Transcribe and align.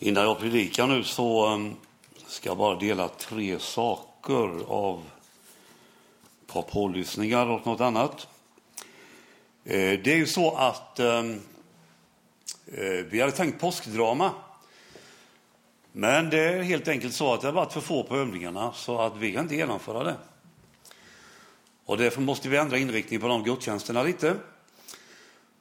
Innan 0.00 0.24
jag 0.24 0.38
predikar 0.38 0.86
nu 0.86 1.04
så 1.04 1.54
um, 1.54 1.76
ska 2.26 2.48
jag 2.48 2.56
bara 2.56 2.78
dela 2.78 3.08
tre 3.08 3.58
saker 3.58 4.64
av 4.68 5.04
ett 6.42 6.52
par 6.52 6.62
pålyssningar 6.62 7.46
och 7.46 7.66
något 7.66 7.80
annat. 7.80 8.28
Eh, 9.64 10.00
det 10.00 10.12
är 10.12 10.16
ju 10.16 10.26
så 10.26 10.56
att 10.56 11.00
um, 11.00 11.40
eh, 12.66 13.04
vi 13.10 13.20
hade 13.20 13.32
tänkt 13.32 13.60
påskdrama. 13.60 14.30
Men 15.92 16.30
det 16.30 16.38
är 16.38 16.62
helt 16.62 16.88
enkelt 16.88 17.14
så 17.14 17.34
att 17.34 17.40
det 17.40 17.46
har 17.46 17.52
varit 17.52 17.72
för 17.72 17.80
få 17.80 18.02
på 18.02 18.16
övningarna 18.16 18.72
så 18.72 19.00
att 19.00 19.16
vi 19.16 19.32
kan 19.32 19.42
inte 19.42 19.56
genomföra 19.56 20.04
det. 20.04 20.16
Och 21.84 21.98
därför 21.98 22.20
måste 22.20 22.48
vi 22.48 22.56
ändra 22.56 22.78
inriktning 22.78 23.20
på 23.20 23.28
de 23.28 23.44
gudstjänsterna 23.44 24.02
lite. 24.02 24.28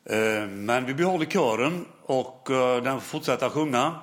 Eh, 0.06 0.48
men 0.48 0.86
vi 0.86 0.94
behåller 0.94 1.26
kören 1.26 1.86
och 2.06 2.48
den 2.84 3.02
får 3.02 3.08
fortsätta 3.08 3.50
sjunga. 3.50 3.96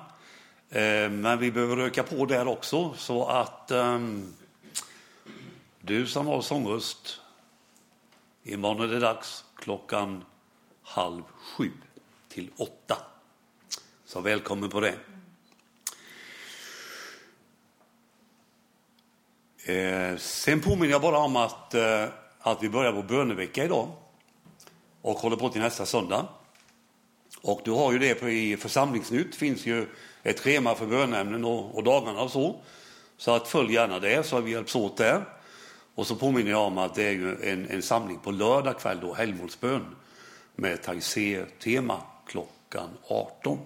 Eh, 0.69 1.09
men 1.09 1.39
vi 1.39 1.51
behöver 1.51 1.77
öka 1.77 2.03
på 2.03 2.25
där 2.25 2.47
också 2.47 2.93
så 2.93 3.25
att 3.25 3.71
um, 3.71 4.33
du 5.81 6.07
som 6.07 6.27
har 6.27 6.41
sångröst, 6.41 7.21
imorgon 8.43 8.89
är 8.89 8.93
det 8.93 8.99
dags 8.99 9.45
klockan 9.55 10.23
halv 10.83 11.23
sju 11.23 11.71
till 12.29 12.49
åtta. 12.57 12.97
Så 14.05 14.21
välkommen 14.21 14.69
på 14.69 14.79
det. 14.79 14.95
Eh, 19.65 20.17
sen 20.17 20.61
påminner 20.61 20.91
jag 20.91 21.01
bara 21.01 21.17
om 21.17 21.35
att, 21.35 21.73
eh, 21.73 22.05
att 22.39 22.63
vi 22.63 22.69
börjar 22.69 22.91
vår 22.91 23.03
bönevecka 23.03 23.63
idag 23.63 23.91
och 25.01 25.17
håller 25.17 25.37
på 25.37 25.49
till 25.49 25.61
nästa 25.61 25.85
söndag. 25.85 26.27
Och 27.45 27.61
du 27.63 27.71
har 27.71 27.91
ju 27.91 27.99
det 27.99 28.15
på, 28.15 28.29
i 28.29 28.57
Församlingsnytt, 28.57 29.35
finns 29.35 29.65
ju 29.65 29.85
ett 30.23 30.39
schema 30.39 30.75
för 30.75 30.85
bönämnen 30.85 31.45
och, 31.45 31.75
och 31.75 31.83
dagarna 31.83 32.21
och 32.21 32.31
så. 32.31 32.55
Så 33.17 33.31
att 33.31 33.47
följ 33.47 33.73
gärna 33.73 33.99
det 33.99 34.25
så 34.25 34.35
har 34.35 34.41
vi 34.41 34.51
hjälps 34.51 34.75
åt 34.75 34.97
där. 34.97 35.25
Och 35.95 36.07
så 36.07 36.15
påminner 36.15 36.51
jag 36.51 36.61
om 36.61 36.77
att 36.77 36.95
det 36.95 37.03
är 37.03 37.11
ju 37.11 37.51
en, 37.51 37.69
en 37.69 37.81
samling 37.81 38.19
på 38.19 38.31
lördag 38.31 38.79
kväll 38.79 38.99
då, 39.01 39.13
helgmålsbön 39.13 39.95
med 40.55 40.81
Taizé-tema 40.81 42.01
klockan 42.27 42.89
18. 43.07 43.59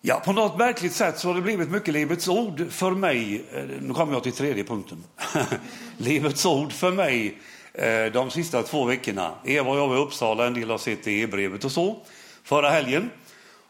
Ja, 0.00 0.22
på 0.24 0.32
något 0.32 0.58
märkligt 0.58 0.92
sätt 0.92 1.18
så 1.18 1.28
har 1.28 1.34
det 1.34 1.42
blivit 1.42 1.70
mycket 1.70 1.94
Livets 1.94 2.28
ord 2.28 2.70
för 2.70 2.90
mig. 2.90 3.44
Eh, 3.52 3.64
nu 3.80 3.94
kommer 3.94 4.12
jag 4.12 4.22
till 4.22 4.32
tredje 4.32 4.64
punkten. 4.64 5.04
livets 5.96 6.46
ord 6.46 6.72
för 6.72 6.90
mig 6.90 7.38
Eh, 7.72 8.12
de 8.12 8.30
sista 8.30 8.62
två 8.62 8.84
veckorna. 8.84 9.34
Eva 9.44 9.70
och 9.70 9.78
jag 9.78 9.88
var 9.88 9.96
i 9.96 10.00
Uppsala, 10.00 10.46
en 10.46 10.54
del 10.54 10.70
har 10.70 10.78
sett 10.78 11.04
det 11.04 11.20
i 11.20 11.26
brevet 11.26 11.64
och 11.64 11.72
så 11.72 11.96
förra 12.44 12.70
helgen. 12.70 13.10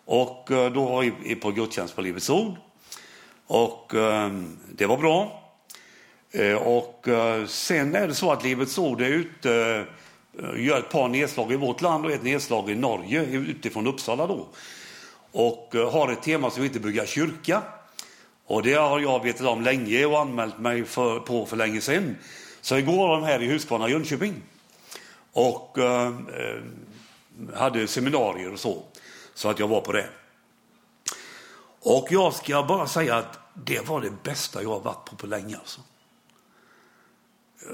Och 0.04 0.50
eh, 0.50 0.72
då 0.72 0.84
var 0.84 1.02
vi 1.02 1.34
på 1.34 1.50
gudstjänst 1.50 1.96
på 1.96 2.00
Livets 2.00 2.30
Ord. 2.30 2.54
Och 3.46 3.94
ehm, 3.94 4.58
det 4.72 4.86
var 4.86 4.96
bra. 4.96 5.42
Eh, 6.30 6.54
och 6.54 7.06
sen 7.46 7.94
är 7.94 8.08
det 8.08 8.14
så 8.14 8.32
att 8.32 8.44
Livets 8.44 8.78
Ord 8.78 9.00
är 9.00 9.08
ute, 9.08 9.84
gör 10.56 10.78
ett 10.78 10.90
par 10.90 11.08
nedslag 11.08 11.52
i 11.52 11.56
vårt 11.56 11.80
land 11.80 12.06
och 12.06 12.12
ett 12.12 12.22
nedslag 12.22 12.70
i 12.70 12.74
Norge 12.74 13.24
utifrån 13.24 13.86
Uppsala 13.86 14.26
då. 14.26 14.48
Och 15.32 15.74
har 15.92 16.12
ett 16.12 16.22
tema 16.22 16.50
som 16.50 16.62
heter 16.62 16.80
Bygga 16.80 17.06
kyrka. 17.06 17.62
Och 18.46 18.62
det 18.62 18.74
har 18.74 19.00
jag 19.00 19.22
vetat 19.22 19.46
om 19.46 19.62
länge 19.62 20.04
och 20.04 20.20
anmält 20.20 20.58
mig 20.58 20.84
för, 20.84 21.20
på 21.20 21.46
för 21.46 21.56
länge 21.56 21.80
sedan. 21.80 22.16
Så 22.68 22.78
igår 22.78 23.08
var 23.08 23.20
de 23.20 23.26
här 23.26 23.42
i 23.42 23.46
Huskvarna, 23.46 23.88
Jönköping. 23.88 24.42
Och 25.32 25.78
eh, 25.78 26.06
eh, 26.06 26.62
hade 27.54 27.86
seminarier 27.86 28.52
och 28.52 28.60
så, 28.60 28.82
så 29.34 29.48
att 29.48 29.58
jag 29.58 29.68
var 29.68 29.80
på 29.80 29.92
det. 29.92 30.08
Och 31.80 32.08
jag 32.10 32.34
ska 32.34 32.62
bara 32.62 32.86
säga 32.86 33.16
att 33.16 33.38
det 33.54 33.88
var 33.88 34.00
det 34.00 34.22
bästa 34.22 34.62
jag 34.62 34.70
har 34.70 34.80
varit 34.80 35.04
på 35.04 35.16
på 35.16 35.26
länge. 35.26 35.56
Alltså. 35.56 35.80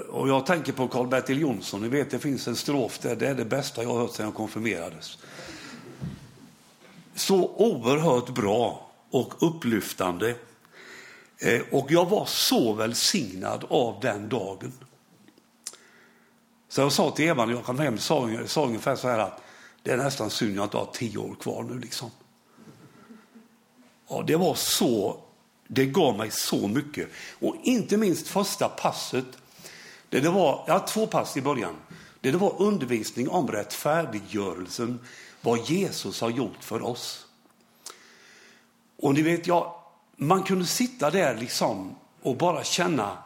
Och 0.09 0.29
jag 0.29 0.45
tänker 0.45 0.73
på 0.73 0.87
Karl-Bertil 0.87 1.41
Jonsson, 1.41 1.81
ni 1.81 1.87
vet 1.87 2.11
det 2.11 2.19
finns 2.19 2.47
en 2.47 2.55
strof 2.55 2.99
där, 2.99 3.15
det 3.15 3.27
är 3.27 3.35
det 3.35 3.45
bästa 3.45 3.83
jag 3.83 3.89
har 3.89 3.99
hört 3.99 4.11
sedan 4.11 4.25
jag 4.25 4.35
konfirmerades. 4.35 5.17
Så 7.15 7.49
oerhört 7.55 8.29
bra 8.29 8.91
och 9.09 9.33
upplyftande. 9.39 10.35
Eh, 11.37 11.61
och 11.71 11.91
jag 11.91 12.09
var 12.09 12.25
så 12.25 12.73
välsignad 12.73 13.65
av 13.69 13.99
den 14.01 14.29
dagen. 14.29 14.73
Så 16.75 16.81
jag 16.81 16.91
sa 16.91 17.11
till 17.11 17.25
Eva 17.25 17.45
när 17.45 17.53
jag 17.53 17.63
kom 17.63 17.79
hem, 17.79 17.97
sa, 17.97 18.29
sa 18.45 18.65
ungefär 18.65 18.95
så 18.95 19.07
här 19.07 19.19
att 19.19 19.41
det 19.83 19.91
är 19.91 19.97
nästan 19.97 20.29
synd 20.29 20.57
jag 20.57 20.65
inte 20.65 20.77
har 20.77 20.89
tio 20.93 21.17
år 21.17 21.35
kvar 21.35 21.63
nu. 21.63 21.79
Liksom. 21.79 22.11
Ja, 24.09 24.23
det 24.27 24.35
var 24.35 24.55
så, 24.55 25.19
det 25.67 25.85
gav 25.85 26.17
mig 26.17 26.31
så 26.31 26.67
mycket. 26.67 27.09
Och 27.39 27.55
inte 27.63 27.97
minst 27.97 28.27
första 28.27 28.69
passet. 28.69 29.25
Det, 30.09 30.19
det 30.19 30.29
var, 30.29 30.63
jag 30.67 30.73
hade 30.73 30.87
två 30.87 31.07
pass 31.07 31.37
i 31.37 31.41
början. 31.41 31.75
Det, 32.21 32.31
det 32.31 32.37
var 32.37 32.61
undervisning 32.61 33.29
om 33.29 33.47
rättfärdiggörelsen, 33.47 34.99
vad 35.41 35.59
Jesus 35.59 36.21
har 36.21 36.29
gjort 36.29 36.63
för 36.63 36.81
oss. 36.81 37.25
Och 38.97 39.13
ni 39.13 39.21
vet, 39.21 39.47
ja, 39.47 39.91
man 40.15 40.43
kunde 40.43 40.65
sitta 40.65 41.09
där 41.09 41.35
liksom 41.37 41.95
och 42.21 42.37
bara 42.37 42.63
känna, 42.63 43.17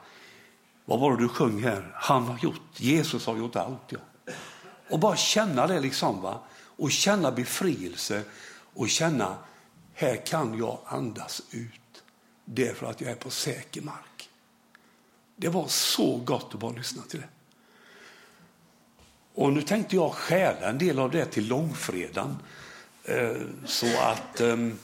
vad 0.89 0.99
var 0.99 1.11
det 1.11 1.23
du 1.23 1.27
sjöng 1.27 1.63
här? 1.63 1.91
Han 1.95 2.23
har 2.23 2.39
gjort, 2.39 2.61
Jesus 2.79 3.25
har 3.25 3.37
gjort 3.37 3.55
allt. 3.55 3.81
Ja. 3.89 3.99
Och 4.89 4.99
bara 4.99 5.15
känna 5.15 5.67
det 5.67 5.79
liksom. 5.79 6.21
Va? 6.21 6.39
Och 6.53 6.91
känna 6.91 7.31
befrielse 7.31 8.23
och 8.73 8.89
känna, 8.89 9.37
här 9.93 10.25
kan 10.25 10.57
jag 10.57 10.79
andas 10.85 11.41
ut. 11.51 12.03
Därför 12.45 12.89
att 12.89 13.01
jag 13.01 13.11
är 13.11 13.15
på 13.15 13.29
säker 13.29 13.81
mark. 13.81 14.29
Det 15.35 15.49
var 15.49 15.67
så 15.67 16.17
gott 16.17 16.53
att 16.53 16.59
bara 16.59 16.71
lyssna 16.71 17.03
till 17.03 17.19
det. 17.19 17.29
Och 19.33 19.53
nu 19.53 19.61
tänkte 19.61 19.95
jag 19.95 20.13
stjäla 20.13 20.69
en 20.69 20.77
del 20.77 20.99
av 20.99 21.11
det 21.11 21.25
till 21.25 21.47
långfredagen. 21.47 22.37
Eh, 23.03 23.37
så 23.65 23.87
att 23.99 24.41
ehm, 24.41 24.77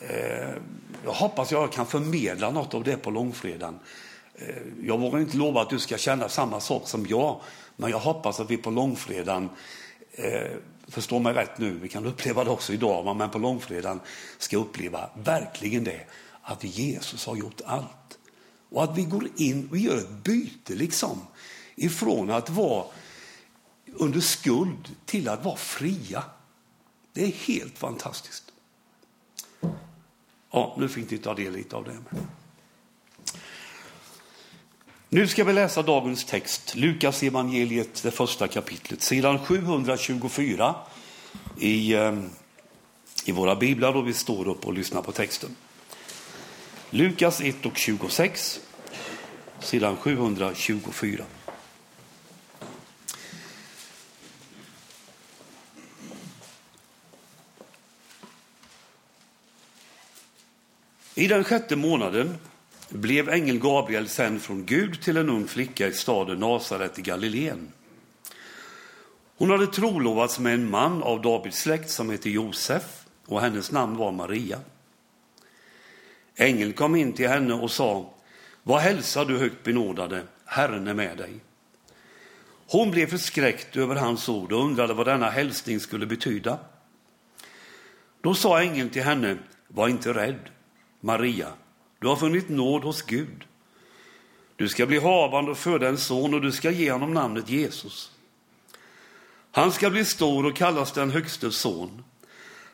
eh, 0.00 0.54
jag 1.04 1.12
hoppas 1.12 1.52
jag 1.52 1.72
kan 1.72 1.86
förmedla 1.86 2.50
något 2.50 2.74
av 2.74 2.84
det 2.84 2.96
på 2.96 3.10
långfredagen. 3.10 3.78
Eh, 4.38 4.56
jag 4.82 4.98
vågar 4.98 5.18
inte 5.18 5.36
lova 5.36 5.62
att 5.62 5.70
du 5.70 5.78
ska 5.78 5.98
känna 5.98 6.28
samma 6.28 6.60
sak 6.60 6.88
som 6.88 7.06
jag, 7.06 7.40
men 7.76 7.90
jag 7.90 7.98
hoppas 7.98 8.40
att 8.40 8.50
vi 8.50 8.56
på 8.56 8.70
långfredagen, 8.70 9.48
eh, 10.12 10.50
förstå 10.88 11.18
mig 11.18 11.32
rätt 11.32 11.58
nu, 11.58 11.70
vi 11.70 11.88
kan 11.88 12.06
uppleva 12.06 12.44
det 12.44 12.50
också 12.50 12.72
idag, 12.72 13.16
men 13.16 13.30
på 13.30 13.38
långfredagen 13.38 14.00
ska 14.38 14.56
uppleva 14.56 15.10
verkligen 15.14 15.84
det, 15.84 16.00
att 16.42 16.64
Jesus 16.64 17.26
har 17.26 17.36
gjort 17.36 17.60
allt. 17.64 18.18
Och 18.70 18.84
att 18.84 18.98
vi 18.98 19.04
går 19.04 19.28
in 19.36 19.68
och 19.70 19.76
gör 19.76 19.98
ett 19.98 20.10
byte 20.10 20.74
liksom, 20.74 21.20
ifrån 21.76 22.30
att 22.30 22.50
vara 22.50 22.84
under 23.86 24.20
skuld 24.20 24.96
till 25.04 25.28
att 25.28 25.44
vara 25.44 25.56
fria. 25.56 26.24
Det 27.12 27.24
är 27.24 27.32
helt 27.32 27.78
fantastiskt. 27.78 28.44
Ja, 30.50 30.76
nu 30.78 30.88
fick 30.88 31.10
ni 31.10 31.18
ta 31.18 31.34
del 31.34 31.52
lite 31.52 31.76
av 31.76 31.84
det. 31.84 32.18
Nu 35.10 35.26
ska 35.26 35.44
vi 35.44 35.52
läsa 35.52 35.82
dagens 35.82 36.24
text, 36.24 36.74
Lukas 36.74 37.22
evangeliet, 37.22 38.02
det 38.02 38.10
första 38.10 38.48
kapitlet, 38.48 39.02
sidan 39.02 39.38
724 39.38 40.74
i, 41.58 41.94
eh, 41.94 42.18
i 43.24 43.32
våra 43.32 43.56
biblar 43.56 43.96
och 43.96 44.08
vi 44.08 44.14
står 44.14 44.48
upp 44.48 44.66
och 44.66 44.72
lyssnar 44.72 45.02
på 45.02 45.12
texten. 45.12 45.56
Lukas 46.90 47.40
1 47.40 47.66
och 47.66 47.76
26, 47.76 48.60
sidan 49.60 49.96
724. 49.96 51.24
I 61.14 61.26
den 61.26 61.44
sjätte 61.44 61.76
månaden 61.76 62.38
blev 62.88 63.28
ängeln 63.28 63.60
Gabriel 63.60 64.08
sänd 64.08 64.42
från 64.42 64.66
Gud 64.66 65.02
till 65.02 65.16
en 65.16 65.28
ung 65.30 65.46
flicka 65.46 65.86
i 65.86 65.92
staden 65.92 66.38
Nasaret 66.38 66.98
i 66.98 67.02
Galileen. 67.02 67.72
Hon 69.36 69.50
hade 69.50 69.66
trolovats 69.66 70.38
med 70.38 70.54
en 70.54 70.70
man 70.70 71.02
av 71.02 71.22
Davids 71.22 71.58
släkt 71.58 71.90
som 71.90 72.10
hette 72.10 72.30
Josef 72.30 73.04
och 73.26 73.40
hennes 73.40 73.72
namn 73.72 73.96
var 73.96 74.12
Maria. 74.12 74.60
Ängeln 76.36 76.72
kom 76.72 76.96
in 76.96 77.12
till 77.12 77.28
henne 77.28 77.54
och 77.54 77.70
sa, 77.70 78.14
vad 78.62 78.80
hälsar 78.80 79.24
du 79.24 79.38
högt 79.38 79.64
benådade, 79.64 80.22
Herren 80.44 80.88
är 80.88 80.94
med 80.94 81.16
dig. 81.16 81.40
Hon 82.70 82.90
blev 82.90 83.06
förskräckt 83.06 83.76
över 83.76 83.94
hans 83.94 84.28
ord 84.28 84.52
och 84.52 84.64
undrade 84.64 84.94
vad 84.94 85.06
denna 85.06 85.30
hälsning 85.30 85.80
skulle 85.80 86.06
betyda. 86.06 86.58
Då 88.20 88.34
sa 88.34 88.62
ängeln 88.62 88.90
till 88.90 89.02
henne, 89.02 89.38
var 89.68 89.88
inte 89.88 90.12
rädd, 90.12 90.50
Maria, 91.00 91.48
du 91.98 92.06
har 92.06 92.16
funnit 92.16 92.48
nåd 92.48 92.84
hos 92.84 93.02
Gud. 93.02 93.44
Du 94.56 94.68
ska 94.68 94.86
bli 94.86 94.98
havande 94.98 95.50
och 95.50 95.58
föda 95.58 95.88
en 95.88 95.98
son 95.98 96.34
och 96.34 96.40
du 96.40 96.52
ska 96.52 96.70
ge 96.70 96.92
honom 96.92 97.14
namnet 97.14 97.48
Jesus. 97.48 98.12
Han 99.52 99.72
ska 99.72 99.90
bli 99.90 100.04
stor 100.04 100.46
och 100.46 100.56
kallas 100.56 100.92
den 100.92 101.10
högste 101.10 101.50
son. 101.50 102.04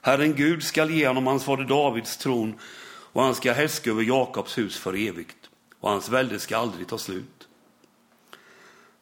Herren 0.00 0.34
Gud 0.34 0.62
skall 0.62 0.90
ge 0.90 1.06
honom 1.06 1.26
hans 1.26 1.44
fader 1.44 1.64
Davids 1.64 2.16
tron 2.16 2.58
och 2.86 3.22
han 3.22 3.34
ska 3.34 3.52
härska 3.52 3.90
över 3.90 4.02
Jakobs 4.02 4.58
hus 4.58 4.78
för 4.78 5.08
evigt 5.08 5.50
och 5.80 5.90
hans 5.90 6.08
välde 6.08 6.38
ska 6.38 6.56
aldrig 6.56 6.88
ta 6.88 6.98
slut. 6.98 7.48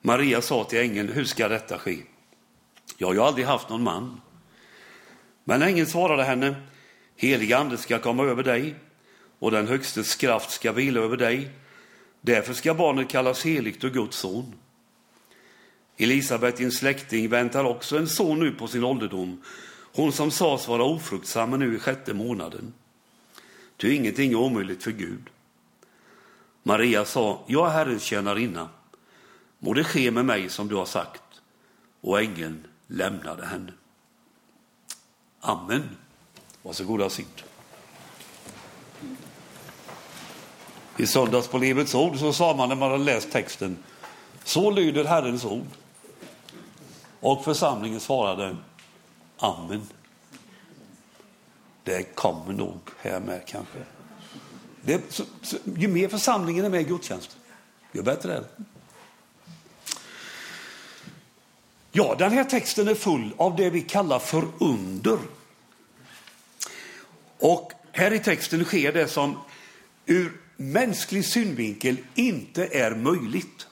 Maria 0.00 0.42
sa 0.42 0.64
till 0.64 0.78
ängeln, 0.78 1.08
hur 1.08 1.25
ska 1.25 1.48
detta 1.48 1.78
ske? 1.78 1.98
Jag 2.96 3.06
har 3.06 3.14
ju 3.14 3.20
aldrig 3.20 3.46
haft 3.46 3.68
någon 3.68 3.82
man. 3.82 4.20
Men 5.44 5.62
ängeln 5.62 5.86
svarade 5.86 6.25
henne, 6.25 6.54
helig 7.16 7.52
ande 7.52 7.78
ska 7.78 7.98
komma 7.98 8.25
över 8.25 8.42
dig 8.42 8.75
och 9.42 9.50
den 9.50 9.68
högstes 9.68 10.14
kraft 10.14 10.50
ska 10.50 10.72
vila 10.72 11.00
över 11.00 11.16
dig. 11.16 11.50
Därför 12.20 12.54
ska 12.54 12.74
barnet 12.74 13.08
kallas 13.08 13.44
heligt 13.44 13.84
och 13.84 13.92
Guds 13.92 14.16
son. 14.16 14.54
Elisabet, 15.96 16.56
din 16.56 16.72
släkting, 16.72 17.28
väntar 17.28 17.64
också 17.64 17.98
en 17.98 18.08
son 18.08 18.38
nu 18.38 18.52
på 18.52 18.68
sin 18.68 18.84
ålderdom. 18.84 19.42
Hon 19.92 20.12
som 20.12 20.30
sades 20.30 20.68
vara 20.68 20.84
ofruktsam 20.84 21.50
nu 21.50 21.76
i 21.76 21.78
sjätte 21.78 22.14
månaden. 22.14 22.72
Ty 23.76 23.94
ingenting 23.94 24.32
är 24.32 24.36
omöjligt 24.36 24.82
för 24.82 24.90
Gud. 24.90 25.30
Maria 26.62 27.04
sa, 27.04 27.44
jag 27.46 27.66
är 27.66 27.72
Herrens 27.72 28.02
tjänarinna. 28.02 28.68
Må 29.58 29.74
det 29.74 29.84
ske 29.84 30.10
med 30.10 30.24
mig 30.24 30.48
som 30.48 30.68
du 30.68 30.74
har 30.74 30.86
sagt. 30.86 31.22
Och 32.00 32.20
ängeln 32.20 32.66
lämnade 32.86 33.46
henne. 33.46 33.72
Amen. 35.40 35.88
Varsågoda 36.62 37.04
och 37.04 37.12
sitt. 37.12 37.51
I 41.02 41.06
söndags 41.06 41.49
på 41.49 41.58
Livets 41.58 41.94
ord 41.94 42.19
så 42.19 42.32
sa 42.32 42.56
man 42.56 42.69
när 42.69 42.76
man 42.76 42.90
hade 42.90 43.04
läst 43.04 43.31
texten, 43.32 43.76
så 44.44 44.70
lyder 44.70 45.04
Herrens 45.04 45.44
ord. 45.44 45.66
Och 47.20 47.44
församlingen 47.44 48.00
svarade 48.00 48.56
Amen. 49.38 49.82
Det 51.84 52.02
kommer 52.02 52.52
nog 52.52 52.78
här 53.00 53.20
med 53.20 53.46
kanske. 53.46 53.78
Det, 54.82 55.12
så, 55.12 55.25
så, 55.43 55.56
ju 55.76 55.88
mer 55.88 56.08
församlingen 56.08 56.64
är 56.64 56.69
med 56.69 56.81
i 56.81 56.84
gudstjänst, 56.84 57.37
ju 57.93 58.02
bättre 58.02 58.37
är 58.37 58.40
det. 58.40 58.64
Ja, 61.93 62.14
den 62.19 62.32
här 62.32 62.44
texten 62.44 62.88
är 62.88 62.94
full 62.94 63.34
av 63.37 63.56
det 63.56 63.70
vi 63.70 63.81
kallar 63.81 64.19
för 64.19 64.44
under. 64.60 65.19
Och 67.38 67.72
här 67.93 68.12
i 68.12 68.19
texten 68.19 68.64
sker 68.64 68.93
det 68.93 69.08
som 69.08 69.38
ur 70.06 70.41
mänsklig 70.62 71.25
synvinkel 71.25 71.97
inte 72.14 72.67
är 72.67 72.94
möjligt. 72.94 73.67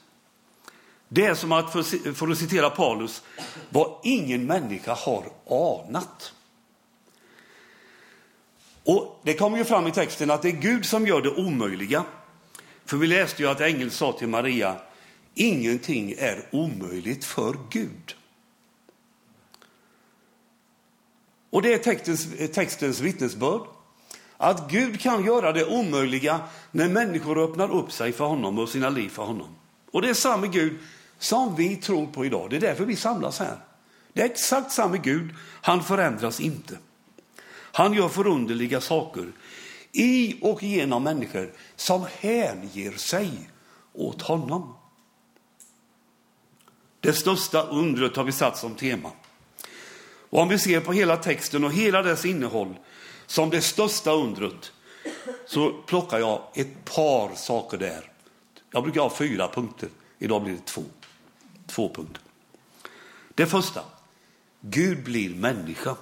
Det 1.09 1.27
är 1.27 1.35
som 1.35 1.53
att, 1.53 1.73
för 2.15 2.31
att 2.31 2.39
citera 2.39 2.71
Paulus, 2.71 3.23
vad 3.69 4.01
ingen 4.03 4.47
människa 4.47 4.95
har 4.95 5.25
anat. 5.51 6.33
Och 8.85 9.21
Det 9.23 9.35
kommer 9.35 9.59
ju 9.59 9.65
fram 9.65 9.87
i 9.87 9.93
texten 9.93 10.31
att 10.31 10.43
det 10.43 10.49
är 10.49 10.61
Gud 10.61 10.87
som 10.87 11.07
gör 11.07 11.23
det 11.23 11.31
omöjliga. 11.31 12.05
För 12.85 12.97
vi 12.97 13.07
läste 13.07 13.43
ju 13.43 13.49
att 13.49 13.61
ängeln 13.61 13.91
sa 13.91 14.13
till 14.13 14.29
Maria, 14.29 14.77
ingenting 15.35 16.15
är 16.19 16.49
omöjligt 16.51 17.25
för 17.25 17.57
Gud. 17.71 18.17
Och 21.51 21.63
det 21.63 21.75
är 21.75 21.79
textens, 21.79 22.29
textens 22.53 23.01
vittnesbörd. 23.01 23.61
Att 24.43 24.71
Gud 24.71 25.01
kan 25.01 25.25
göra 25.25 25.53
det 25.53 25.65
omöjliga 25.65 26.41
när 26.71 26.89
människor 26.89 27.39
öppnar 27.39 27.73
upp 27.73 27.93
sig 27.93 28.13
för 28.13 28.25
honom 28.25 28.59
och 28.59 28.69
sina 28.69 28.91
liv 28.91 29.09
för 29.09 29.23
honom. 29.23 29.49
Och 29.93 30.03
det 30.03 30.11
är 30.11 30.15
samma 30.15 30.47
Gud 30.47 30.79
som 31.19 31.57
vi 31.57 31.77
tror 31.77 32.07
på 32.07 32.25
idag. 32.25 32.51
Det 32.51 32.57
är 32.57 32.61
därför 32.61 32.85
vi 32.85 32.97
samlas 32.97 33.39
här. 33.39 33.57
Det 34.13 34.23
är 34.23 34.27
exakt 34.27 34.73
samma 34.73 34.97
Gud. 34.97 35.35
Han 35.63 35.83
förändras 35.83 36.41
inte. 36.41 36.79
Han 37.51 37.93
gör 37.93 38.09
förunderliga 38.09 38.81
saker 38.81 39.33
i 39.93 40.39
och 40.41 40.63
genom 40.63 41.03
människor 41.03 41.53
som 41.77 42.07
hänger 42.21 42.93
sig 42.93 43.51
åt 43.93 44.23
honom. 44.23 44.75
Det 47.01 47.13
största 47.13 47.63
undret 47.63 48.17
har 48.17 48.25
vi 48.25 48.33
satt 48.33 48.59
som 48.59 48.75
tema. 48.75 49.11
Och 50.31 50.41
om 50.41 50.49
vi 50.49 50.59
ser 50.59 50.81
på 50.81 50.93
hela 50.93 51.17
texten 51.17 51.65
och 51.65 51.73
hela 51.73 52.03
dess 52.03 52.25
innehåll 52.25 52.75
som 53.31 53.51
det 53.51 53.63
största 53.63 54.13
undret 54.13 54.73
så 55.47 55.73
plockar 55.73 56.19
jag 56.19 56.43
ett 56.55 56.85
par 56.85 57.35
saker 57.35 57.79
där. 57.79 58.13
Jag 58.71 58.83
brukar 58.83 59.01
ha 59.01 59.11
fyra 59.11 59.49
punkter, 59.49 59.89
idag 60.19 60.43
blir 60.43 60.53
det 60.53 60.65
två. 60.65 60.83
Två 61.67 61.95
punkter. 61.95 62.23
Det 63.35 63.47
första, 63.47 63.83
Gud 64.61 65.05
blir 65.05 65.35
människa. 65.35 65.97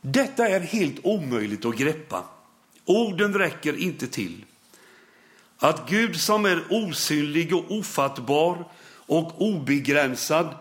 Detta 0.00 0.48
är 0.48 0.60
helt 0.60 1.04
omöjligt 1.04 1.64
att 1.64 1.76
greppa. 1.76 2.24
Orden 2.84 3.34
räcker 3.34 3.76
inte 3.76 4.06
till. 4.06 4.44
Att 5.58 5.88
Gud 5.88 6.20
som 6.20 6.44
är 6.44 6.64
osynlig 6.70 7.54
och 7.54 7.70
ofattbar 7.70 8.68
och 9.06 9.42
obegränsad, 9.42 10.54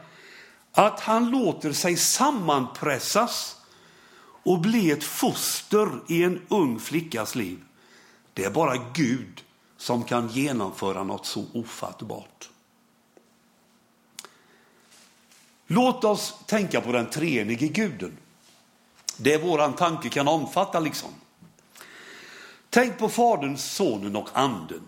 att 0.71 0.99
han 0.99 1.31
låter 1.31 1.73
sig 1.73 1.97
sammanpressas 1.97 3.57
och 4.43 4.59
bli 4.59 4.91
ett 4.91 5.03
foster 5.03 5.89
i 6.07 6.23
en 6.23 6.41
ung 6.49 6.79
flickas 6.79 7.35
liv. 7.35 7.59
Det 8.33 8.43
är 8.43 8.51
bara 8.51 8.77
Gud 8.93 9.43
som 9.77 10.03
kan 10.03 10.27
genomföra 10.27 11.03
något 11.03 11.25
så 11.25 11.45
ofattbart. 11.53 12.49
Låt 15.67 16.03
oss 16.03 16.35
tänka 16.45 16.81
på 16.81 16.91
den 16.91 17.09
treenige 17.09 17.67
guden. 17.67 18.17
Det 19.17 19.37
våran 19.37 19.73
tanke 19.73 20.09
kan 20.09 20.27
omfatta 20.27 20.79
liksom. 20.79 21.09
Tänk 22.69 22.97
på 22.97 23.09
Fadern, 23.09 23.57
Sonen 23.57 24.15
och 24.15 24.29
Anden. 24.33 24.81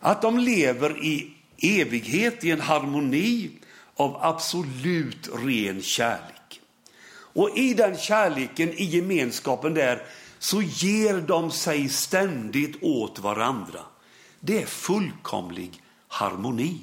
Att 0.00 0.22
de 0.22 0.38
lever 0.38 1.04
i 1.04 1.32
evighet, 1.58 2.44
i 2.44 2.50
en 2.50 2.60
harmoni 2.60 3.50
av 3.96 4.16
absolut 4.20 5.28
ren 5.44 5.82
kärlek. 5.82 6.39
Och 7.32 7.58
i 7.58 7.74
den 7.74 7.96
kärleken, 7.98 8.72
i 8.72 8.84
gemenskapen 8.84 9.74
där, 9.74 10.06
så 10.38 10.62
ger 10.62 11.20
de 11.20 11.50
sig 11.50 11.88
ständigt 11.88 12.82
åt 12.82 13.18
varandra. 13.18 13.80
Det 14.40 14.62
är 14.62 14.66
fullkomlig 14.66 15.82
harmoni. 16.08 16.80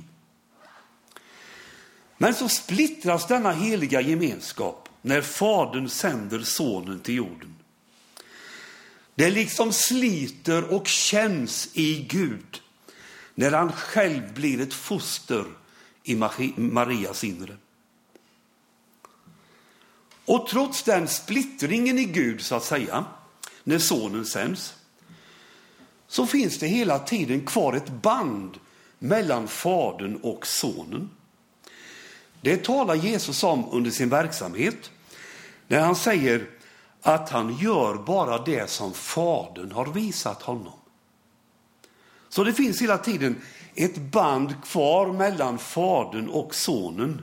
Men 2.17 2.33
så 2.33 2.49
splittras 2.49 3.27
denna 3.27 3.51
heliga 3.51 4.01
gemenskap 4.01 4.89
när 5.01 5.21
Fadern 5.21 5.89
sänder 5.89 6.39
Sonen 6.39 6.99
till 6.99 7.15
jorden. 7.15 7.55
Det 9.15 9.29
liksom 9.29 9.73
sliter 9.73 10.73
och 10.73 10.87
känns 10.87 11.69
i 11.73 12.05
Gud 12.09 12.61
när 13.35 13.51
han 13.51 13.71
själv 13.71 14.33
blir 14.33 14.61
ett 14.61 14.73
foster 14.73 15.45
i 16.03 16.15
Marias 16.55 17.23
inre. 17.23 17.57
Och 20.27 20.47
trots 20.47 20.83
den 20.83 21.07
splittringen 21.07 21.99
i 21.99 22.05
Gud, 22.05 22.41
så 22.41 22.55
att 22.55 22.63
säga, 22.63 23.05
när 23.63 23.79
sonen 23.79 24.25
sänds, 24.25 24.73
så 26.07 26.25
finns 26.25 26.59
det 26.59 26.67
hela 26.67 26.99
tiden 26.99 27.45
kvar 27.45 27.73
ett 27.73 27.89
band 27.89 28.57
mellan 28.99 29.47
fadern 29.47 30.19
och 30.23 30.47
sonen. 30.47 31.09
Det 32.41 32.57
talar 32.57 32.95
Jesus 32.95 33.43
om 33.43 33.69
under 33.71 33.91
sin 33.91 34.09
verksamhet 34.09 34.91
när 35.67 35.79
han 35.79 35.95
säger 35.95 36.49
att 37.01 37.29
han 37.29 37.57
gör 37.57 37.95
bara 37.95 38.37
det 38.37 38.69
som 38.69 38.93
fadern 38.93 39.71
har 39.71 39.85
visat 39.85 40.41
honom. 40.41 40.73
Så 42.29 42.43
det 42.43 42.53
finns 42.53 42.81
hela 42.81 42.97
tiden 42.97 43.41
ett 43.75 43.97
band 43.97 44.63
kvar 44.63 45.13
mellan 45.13 45.57
fadern 45.57 46.29
och 46.29 46.55
sonen. 46.55 47.21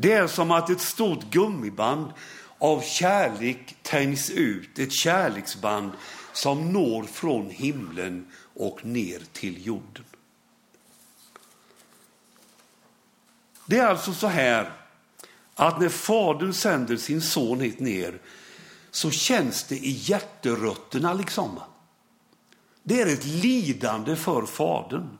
Det 0.00 0.12
är 0.12 0.26
som 0.26 0.50
att 0.50 0.70
ett 0.70 0.80
stort 0.80 1.30
gummiband 1.30 2.12
av 2.58 2.80
kärlek 2.80 3.76
tänjs 3.82 4.30
ut, 4.30 4.78
ett 4.78 4.92
kärleksband 4.92 5.92
som 6.32 6.72
når 6.72 7.02
från 7.04 7.50
himlen 7.50 8.26
och 8.54 8.84
ner 8.84 9.22
till 9.32 9.66
jorden. 9.66 10.04
Det 13.66 13.78
är 13.78 13.86
alltså 13.86 14.12
så 14.12 14.26
här 14.26 14.72
att 15.54 15.80
när 15.80 15.88
Fadern 15.88 16.52
sänder 16.54 16.96
sin 16.96 17.22
son 17.22 17.60
hit 17.60 17.80
ner 17.80 18.20
så 18.90 19.10
känns 19.10 19.64
det 19.64 19.76
i 19.76 19.90
hjärterötterna 19.90 21.12
liksom. 21.12 21.60
Det 22.82 23.00
är 23.00 23.06
ett 23.06 23.24
lidande 23.24 24.16
för 24.16 24.46
Fadern. 24.46 25.18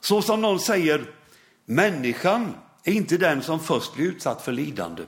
Så 0.00 0.22
som 0.22 0.40
någon 0.40 0.60
säger, 0.60 1.14
människan 1.64 2.54
är 2.84 2.92
inte 2.92 3.16
den 3.16 3.42
som 3.42 3.60
först 3.60 3.94
blir 3.94 4.06
utsatt 4.06 4.42
för 4.42 4.52
lidande. 4.52 5.02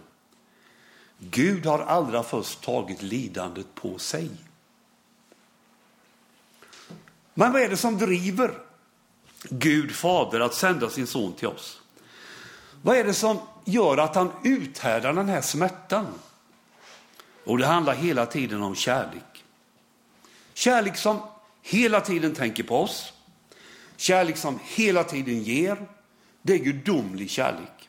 Gud 1.19 1.67
har 1.67 1.79
allra 1.79 2.23
först 2.23 2.61
tagit 2.61 3.02
lidandet 3.02 3.75
på 3.75 3.99
sig. 3.99 4.31
Men 7.35 7.52
vad 7.52 7.62
är 7.62 7.69
det 7.69 7.76
som 7.76 7.99
driver 7.99 8.59
Gud 9.43 9.93
fader 9.93 10.41
att 10.41 10.55
sända 10.55 10.91
sin 10.91 11.07
son 11.07 11.33
till 11.33 11.49
oss? 11.49 11.81
Vad 12.83 12.97
är 12.97 13.05
det 13.05 13.14
som 13.14 13.38
gör 13.64 13.99
att 13.99 14.14
han 14.14 14.33
uthärdar 14.45 15.12
den 15.12 15.29
här 15.29 15.41
smärtan? 15.41 16.07
Och 17.45 17.59
det 17.59 17.67
handlar 17.67 17.95
hela 17.95 18.26
tiden 18.26 18.62
om 18.62 18.75
kärlek. 18.75 19.45
Kärlek 20.55 20.97
som 20.97 21.21
hela 21.62 22.00
tiden 22.00 22.35
tänker 22.35 22.62
på 22.62 22.76
oss. 22.83 23.12
Kärlek 23.97 24.37
som 24.37 24.59
hela 24.62 25.05
tiden 25.05 25.43
ger. 25.43 25.87
Det 26.42 26.52
är 26.52 26.58
gudomlig 26.58 27.30
kärlek. 27.30 27.88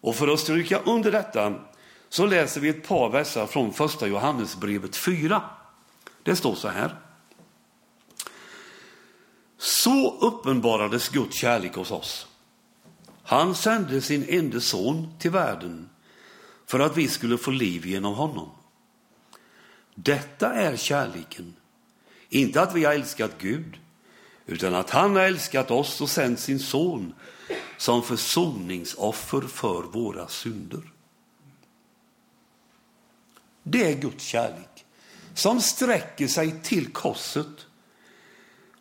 Och 0.00 0.16
för 0.16 0.28
att 0.28 0.40
stryka 0.40 0.78
under 0.78 1.12
detta 1.12 1.54
så 2.08 2.26
läser 2.26 2.60
vi 2.60 2.68
ett 2.68 2.88
par 2.88 3.10
verser 3.10 3.46
från 3.46 3.72
första 3.72 4.06
Johannesbrevet 4.06 4.96
4. 4.96 5.42
Det 6.22 6.36
står 6.36 6.54
så 6.54 6.68
här. 6.68 6.96
Så 9.58 10.18
uppenbarades 10.20 11.08
Guds 11.08 11.36
kärlek 11.36 11.74
hos 11.74 11.90
oss. 11.90 12.26
Han 13.22 13.54
sände 13.54 14.00
sin 14.00 14.24
enda 14.28 14.60
son 14.60 15.14
till 15.18 15.30
världen 15.30 15.88
för 16.66 16.80
att 16.80 16.96
vi 16.96 17.08
skulle 17.08 17.38
få 17.38 17.50
liv 17.50 17.86
genom 17.86 18.14
honom. 18.14 18.50
Detta 19.94 20.54
är 20.54 20.76
kärleken. 20.76 21.56
Inte 22.28 22.62
att 22.62 22.74
vi 22.74 22.84
har 22.84 22.92
älskat 22.92 23.30
Gud, 23.38 23.78
utan 24.46 24.74
att 24.74 24.90
han 24.90 25.16
har 25.16 25.22
älskat 25.22 25.70
oss 25.70 26.00
och 26.00 26.10
sänt 26.10 26.40
sin 26.40 26.58
son 26.58 27.14
som 27.76 28.02
försoningsoffer 28.02 29.40
för 29.40 29.82
våra 29.82 30.28
synder. 30.28 30.82
Det 33.62 33.92
är 33.92 33.96
Guds 33.96 34.24
kärlek 34.24 34.84
som 35.34 35.60
sträcker 35.60 36.26
sig 36.26 36.60
till 36.62 36.92
korset. 36.92 37.66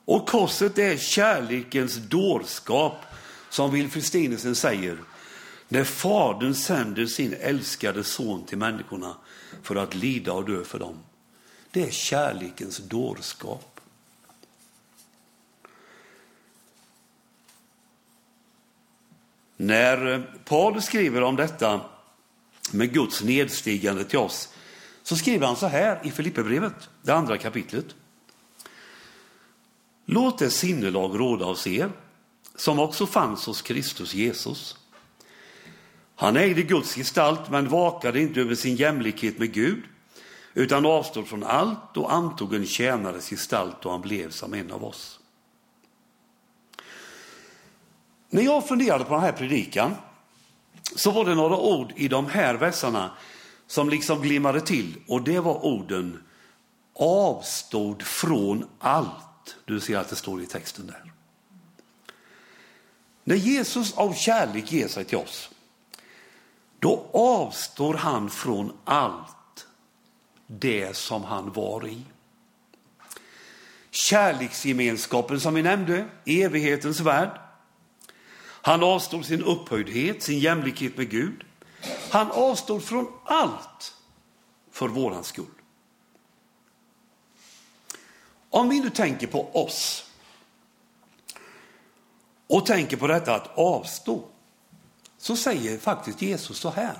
Och 0.05 0.27
korset 0.27 0.77
är 0.77 0.97
kärlekens 0.97 1.95
dårskap, 1.95 2.95
som 3.49 3.71
Wilfrid 3.71 4.05
Stinesen 4.05 4.55
säger, 4.55 4.97
när 5.67 5.83
Fadern 5.83 6.55
sänder 6.55 7.05
sin 7.05 7.33
älskade 7.33 8.03
son 8.03 8.45
till 8.45 8.57
människorna 8.57 9.15
för 9.63 9.75
att 9.75 9.95
lida 9.95 10.33
och 10.33 10.45
dö 10.45 10.63
för 10.63 10.79
dem. 10.79 10.99
Det 11.71 11.83
är 11.83 11.91
kärlekens 11.91 12.77
dårskap. 12.77 13.70
När 19.61 20.13
eh, 20.13 20.21
Paulus 20.45 20.85
skriver 20.85 21.21
om 21.21 21.35
detta 21.35 21.81
med 22.71 22.93
Guds 22.93 23.23
nedstigande 23.23 24.03
till 24.03 24.19
oss 24.19 24.53
så 25.03 25.15
skriver 25.15 25.47
han 25.47 25.55
så 25.55 25.67
här 25.67 25.99
i 26.03 26.11
Filipperbrevet, 26.11 26.89
det 27.01 27.11
andra 27.11 27.37
kapitlet. 27.37 27.85
Låt 30.05 30.39
det 30.39 30.49
sinnelag 30.49 31.19
råda 31.19 31.45
hos 31.45 31.67
er 31.67 31.91
som 32.55 32.79
också 32.79 33.05
fanns 33.07 33.45
hos 33.45 33.61
Kristus 33.61 34.13
Jesus. 34.13 34.77
Han 36.15 36.37
ägde 36.37 36.61
Guds 36.61 36.95
gestalt 36.95 37.49
men 37.49 37.69
vakade 37.69 38.21
inte 38.21 38.41
över 38.41 38.55
sin 38.55 38.75
jämlikhet 38.75 39.39
med 39.39 39.53
Gud 39.53 39.83
utan 40.53 40.85
avstod 40.85 41.27
från 41.27 41.43
allt 41.43 41.97
och 41.97 42.13
antog 42.13 42.53
en 42.53 42.65
tjänares 42.65 43.29
gestalt 43.29 43.85
och 43.85 43.91
han 43.91 44.01
blev 44.01 44.29
som 44.31 44.53
en 44.53 44.71
av 44.71 44.83
oss. 44.83 45.20
När 48.33 48.41
jag 48.41 48.67
funderade 48.67 49.03
på 49.05 49.13
den 49.13 49.23
här 49.23 49.31
predikan 49.31 49.95
så 50.95 51.11
var 51.11 51.25
det 51.25 51.35
några 51.35 51.57
ord 51.57 51.93
i 51.95 52.07
de 52.07 52.25
här 52.25 52.53
verserna 52.53 53.11
som 53.67 53.89
liksom 53.89 54.21
glimmade 54.21 54.61
till 54.61 54.95
och 55.07 55.21
det 55.21 55.39
var 55.39 55.65
orden 55.65 56.23
avstod 56.95 58.01
från 58.01 58.67
allt. 58.79 59.55
Du 59.65 59.79
ser 59.79 59.97
att 59.97 60.09
det 60.09 60.15
står 60.15 60.41
i 60.41 60.45
texten 60.45 60.87
där. 60.87 61.13
När 63.23 63.35
Jesus 63.35 63.93
av 63.93 64.13
kärlek 64.13 64.71
ger 64.71 64.87
sig 64.87 65.05
till 65.05 65.17
oss, 65.17 65.49
då 66.79 67.05
avstår 67.13 67.93
han 67.93 68.29
från 68.29 68.73
allt 68.83 69.67
det 70.47 70.95
som 70.95 71.23
han 71.23 71.51
var 71.51 71.87
i. 71.87 72.01
Kärleksgemenskapen 73.91 75.39
som 75.39 75.53
vi 75.53 75.61
nämnde, 75.61 76.05
evighetens 76.25 76.99
värld. 76.99 77.50
Han 78.61 78.83
avstår 78.83 79.21
sin 79.21 79.43
upphöjdhet, 79.43 80.23
sin 80.23 80.39
jämlikhet 80.39 80.97
med 80.97 81.09
Gud. 81.09 81.43
Han 82.11 82.31
avstod 82.31 82.83
från 82.83 83.07
allt 83.25 83.95
för 84.71 84.87
våran 84.87 85.23
skull. 85.23 85.45
Om 88.49 88.69
vi 88.69 88.79
nu 88.79 88.89
tänker 88.89 89.27
på 89.27 89.63
oss 89.63 90.11
och 92.47 92.65
tänker 92.65 92.97
på 92.97 93.07
detta 93.07 93.35
att 93.35 93.57
avstå, 93.57 94.23
så 95.17 95.35
säger 95.35 95.77
faktiskt 95.77 96.21
Jesus 96.21 96.57
så 96.57 96.69
här. 96.69 96.97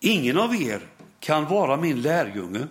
Ingen 0.00 0.38
av 0.38 0.54
er 0.54 0.88
kan 1.20 1.44
vara 1.44 1.76
min 1.76 2.02
lärjunge 2.02 2.66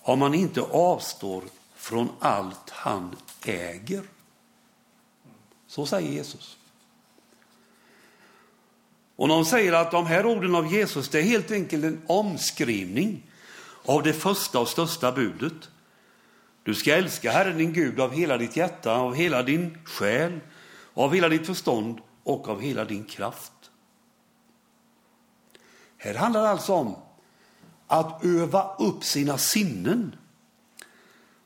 om 0.00 0.22
han 0.22 0.34
inte 0.34 0.60
avstår 0.60 1.44
från 1.74 2.08
allt 2.20 2.70
han 2.70 3.16
äger. 3.44 4.02
Så 5.70 5.86
säger 5.86 6.12
Jesus. 6.12 6.58
Och 9.16 9.28
någon 9.28 9.46
säger 9.46 9.72
att 9.72 9.90
de 9.90 10.06
här 10.06 10.26
orden 10.26 10.54
av 10.54 10.72
Jesus 10.72 11.08
det 11.08 11.18
är 11.18 11.22
helt 11.22 11.50
enkelt 11.50 11.84
en 11.84 12.02
omskrivning 12.06 13.30
av 13.84 14.02
det 14.02 14.12
första 14.12 14.60
och 14.60 14.68
största 14.68 15.12
budet. 15.12 15.70
Du 16.62 16.74
ska 16.74 16.96
älska 16.96 17.30
Herren 17.32 17.58
din 17.58 17.72
Gud 17.72 18.00
av 18.00 18.12
hela 18.12 18.38
ditt 18.38 18.56
hjärta, 18.56 18.94
av 18.94 19.14
hela 19.14 19.42
din 19.42 19.78
själ, 19.84 20.40
av 20.94 21.14
hela 21.14 21.28
ditt 21.28 21.46
förstånd 21.46 22.00
och 22.24 22.48
av 22.48 22.60
hela 22.60 22.84
din 22.84 23.04
kraft. 23.04 23.70
Här 25.96 26.14
handlar 26.14 26.42
det 26.42 26.48
alltså 26.50 26.72
om 26.72 26.96
att 27.86 28.24
öva 28.24 28.76
upp 28.76 29.04
sina 29.04 29.38
sinnen 29.38 30.16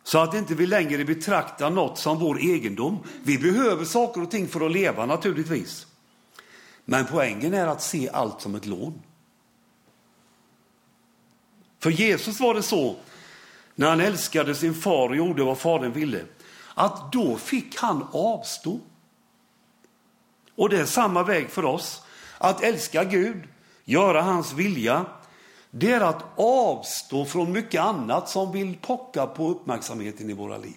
så 0.05 0.19
att 0.19 0.35
inte 0.35 0.55
vi 0.55 0.67
längre 0.67 1.05
betraktar 1.05 1.71
något 1.71 1.99
som 1.99 2.19
vår 2.19 2.41
egendom. 2.41 2.99
Vi 3.23 3.39
behöver 3.39 3.85
saker 3.85 4.23
och 4.23 4.31
ting 4.31 4.49
för 4.49 4.67
att 4.67 4.73
leva 4.73 5.07
naturligtvis. 5.07 5.87
Men 6.85 7.07
poängen 7.07 7.55
är 7.55 7.67
att 7.67 7.83
se 7.83 8.09
allt 8.09 8.41
som 8.41 8.55
ett 8.55 8.67
lån. 8.67 9.03
För 11.79 11.91
Jesus 11.91 12.41
var 12.41 12.55
det 12.55 12.63
så, 12.63 12.97
när 13.75 13.89
han 13.89 14.01
älskade 14.01 14.55
sin 14.55 14.75
far 14.75 15.09
och 15.09 15.17
gjorde 15.17 15.45
vad 15.45 15.59
fadern 15.59 15.93
ville, 15.93 16.25
att 16.75 17.13
då 17.13 17.37
fick 17.37 17.77
han 17.77 18.07
avstå. 18.13 18.81
Och 20.55 20.69
det 20.69 20.81
är 20.81 20.87
samma 20.87 21.23
väg 21.23 21.51
för 21.51 21.65
oss. 21.65 22.03
Att 22.39 22.63
älska 22.63 23.05
Gud, 23.05 23.43
göra 23.85 24.23
hans 24.23 24.53
vilja, 24.53 25.07
det 25.77 25.93
är 25.93 26.01
att 26.01 26.25
avstå 26.37 27.25
från 27.25 27.53
mycket 27.53 27.81
annat 27.81 28.29
som 28.29 28.53
vill 28.53 28.77
pocka 28.77 29.27
på 29.27 29.49
uppmärksamheten 29.49 30.31
i 30.31 30.33
våra 30.33 30.59
liv. 30.59 30.77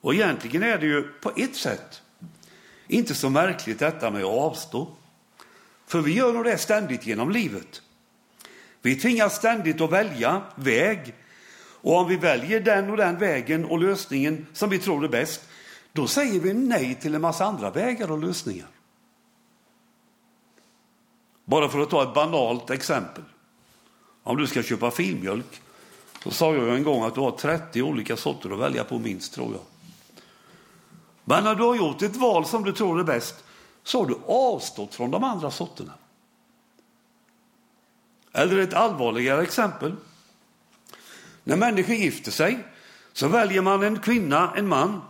Och 0.00 0.14
egentligen 0.14 0.62
är 0.62 0.78
det 0.78 0.86
ju 0.86 1.02
på 1.02 1.32
ett 1.36 1.56
sätt 1.56 2.02
inte 2.88 3.14
så 3.14 3.30
märkligt 3.30 3.78
detta 3.78 4.10
med 4.10 4.24
att 4.24 4.30
avstå. 4.30 4.88
För 5.86 6.00
vi 6.00 6.12
gör 6.12 6.32
nog 6.32 6.44
det 6.44 6.58
ständigt 6.58 7.06
genom 7.06 7.30
livet. 7.30 7.82
Vi 8.82 8.96
tvingas 8.96 9.36
ständigt 9.36 9.80
att 9.80 9.92
välja 9.92 10.42
väg. 10.54 11.14
Och 11.56 11.96
om 11.96 12.08
vi 12.08 12.16
väljer 12.16 12.60
den 12.60 12.90
och 12.90 12.96
den 12.96 13.18
vägen 13.18 13.64
och 13.64 13.78
lösningen 13.78 14.46
som 14.52 14.70
vi 14.70 14.78
tror 14.78 15.04
är 15.04 15.08
bäst, 15.08 15.48
då 15.92 16.06
säger 16.06 16.40
vi 16.40 16.54
nej 16.54 16.94
till 16.94 17.14
en 17.14 17.20
massa 17.20 17.44
andra 17.44 17.70
vägar 17.70 18.10
och 18.10 18.18
lösningar. 18.18 18.73
Bara 21.44 21.68
för 21.68 21.80
att 21.80 21.90
ta 21.90 22.02
ett 22.02 22.14
banalt 22.14 22.70
exempel. 22.70 23.24
Om 24.22 24.36
du 24.36 24.46
ska 24.46 24.62
köpa 24.62 24.90
filmjölk, 24.90 25.60
så 26.22 26.30
sa 26.30 26.54
jag 26.54 26.76
en 26.76 26.84
gång 26.84 27.02
att 27.04 27.14
du 27.14 27.20
har 27.20 27.30
30 27.30 27.82
olika 27.82 28.16
sorter 28.16 28.50
att 28.50 28.58
välja 28.58 28.84
på 28.84 28.98
minst, 28.98 29.34
tror 29.34 29.52
jag. 29.52 29.62
Men 31.24 31.44
när 31.44 31.54
du 31.54 31.62
har 31.62 31.74
gjort 31.74 32.02
ett 32.02 32.16
val 32.16 32.46
som 32.46 32.64
du 32.64 32.72
tror 32.72 33.00
är 33.00 33.04
bäst, 33.04 33.44
så 33.82 34.00
har 34.00 34.06
du 34.06 34.18
avstått 34.26 34.94
från 34.94 35.10
de 35.10 35.24
andra 35.24 35.50
sorterna. 35.50 35.92
Eller 38.32 38.58
ett 38.58 38.74
allvarligare 38.74 39.42
exempel. 39.42 39.96
När 41.44 41.56
människor 41.56 41.94
gifter 41.94 42.30
sig 42.30 42.58
så 43.12 43.28
väljer 43.28 43.62
man 43.62 43.82
en 43.82 43.98
kvinna, 43.98 44.54
en 44.56 44.68
man. 44.68 45.00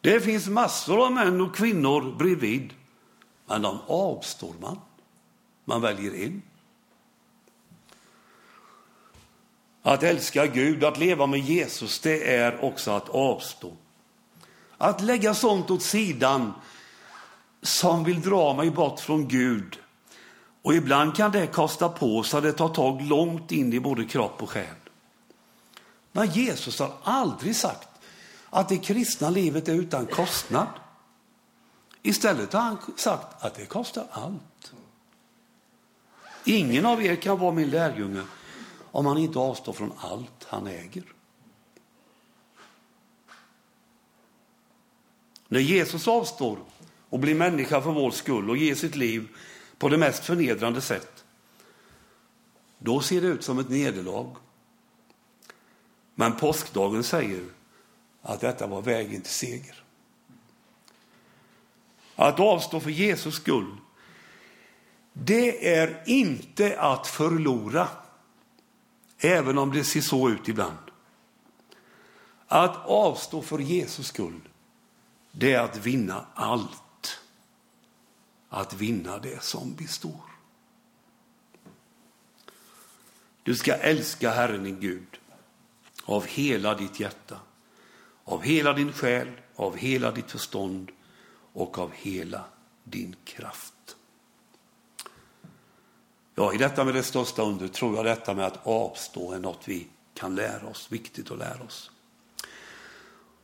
Det 0.00 0.20
finns 0.20 0.46
massor 0.46 1.04
av 1.04 1.12
män 1.12 1.40
och 1.40 1.56
kvinnor 1.56 2.16
bredvid, 2.18 2.72
men 3.46 3.62
de 3.62 3.78
avstår 3.86 4.54
man. 4.60 4.78
Man 5.70 5.80
väljer 5.80 6.26
en. 6.26 6.42
Att 9.82 10.02
älska 10.02 10.46
Gud, 10.46 10.84
att 10.84 10.98
leva 10.98 11.26
med 11.26 11.40
Jesus, 11.40 12.00
det 12.00 12.34
är 12.34 12.64
också 12.64 12.90
att 12.90 13.08
avstå. 13.08 13.72
Att 14.78 15.00
lägga 15.00 15.34
sånt 15.34 15.70
åt 15.70 15.82
sidan 15.82 16.52
som 17.62 18.04
vill 18.04 18.20
dra 18.20 18.54
mig 18.54 18.70
bort 18.70 19.00
från 19.00 19.28
Gud. 19.28 19.78
Och 20.62 20.74
ibland 20.74 21.16
kan 21.16 21.32
det 21.32 21.46
kosta 21.46 21.88
på 21.88 22.22
så 22.22 22.40
det 22.40 22.52
tar 22.52 22.68
tag 22.68 23.02
långt 23.02 23.52
in 23.52 23.72
i 23.72 23.80
både 23.80 24.04
kropp 24.04 24.42
och 24.42 24.50
själ. 24.50 24.76
Men 26.12 26.30
Jesus 26.30 26.78
har 26.78 26.92
aldrig 27.02 27.56
sagt 27.56 27.88
att 28.50 28.68
det 28.68 28.78
kristna 28.78 29.30
livet 29.30 29.68
är 29.68 29.74
utan 29.74 30.06
kostnad. 30.06 30.68
Istället 32.02 32.52
har 32.52 32.60
han 32.60 32.78
sagt 32.96 33.44
att 33.44 33.54
det 33.54 33.66
kostar 33.66 34.06
allt. 34.10 34.72
Ingen 36.44 36.86
av 36.86 37.02
er 37.02 37.16
kan 37.16 37.38
vara 37.38 37.52
min 37.52 37.70
lärjunge 37.70 38.22
om 38.90 39.06
han 39.06 39.18
inte 39.18 39.38
avstår 39.38 39.72
från 39.72 39.92
allt 39.96 40.46
han 40.48 40.66
äger. 40.66 41.04
När 45.48 45.60
Jesus 45.60 46.08
avstår 46.08 46.58
och 47.08 47.18
blir 47.18 47.34
människa 47.34 47.80
för 47.80 47.90
vår 47.92 48.10
skull 48.10 48.50
och 48.50 48.56
ger 48.56 48.74
sitt 48.74 48.96
liv 48.96 49.28
på 49.78 49.88
det 49.88 49.98
mest 49.98 50.24
förnedrande 50.24 50.80
sätt, 50.80 51.24
då 52.78 53.00
ser 53.00 53.20
det 53.20 53.26
ut 53.26 53.44
som 53.44 53.58
ett 53.58 53.70
nederlag. 53.70 54.36
Men 56.14 56.36
påskdagen 56.36 57.04
säger 57.04 57.44
att 58.22 58.40
detta 58.40 58.66
var 58.66 58.82
vägen 58.82 59.22
till 59.22 59.32
seger. 59.32 59.82
Att 62.16 62.40
avstå 62.40 62.80
för 62.80 62.90
Jesus 62.90 63.34
skull, 63.34 63.76
det 65.12 65.74
är 65.74 66.02
inte 66.06 66.80
att 66.80 67.06
förlora, 67.06 67.88
även 69.18 69.58
om 69.58 69.72
det 69.72 69.84
ser 69.84 70.00
så 70.00 70.30
ut 70.30 70.48
ibland. 70.48 70.78
Att 72.46 72.86
avstå 72.86 73.42
för 73.42 73.58
Jesus 73.58 74.06
skull, 74.06 74.40
det 75.32 75.52
är 75.52 75.60
att 75.60 75.76
vinna 75.76 76.26
allt. 76.34 77.20
Att 78.48 78.74
vinna 78.74 79.18
det 79.18 79.42
som 79.42 79.74
består. 79.74 80.30
Du 83.42 83.54
ska 83.54 83.74
älska 83.74 84.30
Herren 84.30 84.64
din 84.64 84.80
Gud 84.80 85.20
av 86.04 86.26
hela 86.26 86.74
ditt 86.74 87.00
hjärta, 87.00 87.40
av 88.24 88.42
hela 88.42 88.72
din 88.72 88.92
själ, 88.92 89.28
av 89.56 89.76
hela 89.76 90.10
ditt 90.10 90.30
förstånd 90.30 90.90
och 91.52 91.78
av 91.78 91.92
hela 91.92 92.44
din 92.84 93.16
kraft. 93.24 93.96
Ja, 96.34 96.54
i 96.54 96.56
detta 96.56 96.84
med 96.84 96.94
det 96.94 97.02
största 97.02 97.42
under 97.42 97.68
tror 97.68 97.96
jag 97.96 98.04
detta 98.04 98.34
med 98.34 98.46
att 98.46 98.66
avstå 98.66 99.32
är 99.32 99.38
något 99.38 99.60
vi 99.64 99.86
kan 100.14 100.34
lära 100.34 100.66
oss, 100.66 100.86
viktigt 100.90 101.30
att 101.30 101.38
lära 101.38 101.62
oss. 101.62 101.90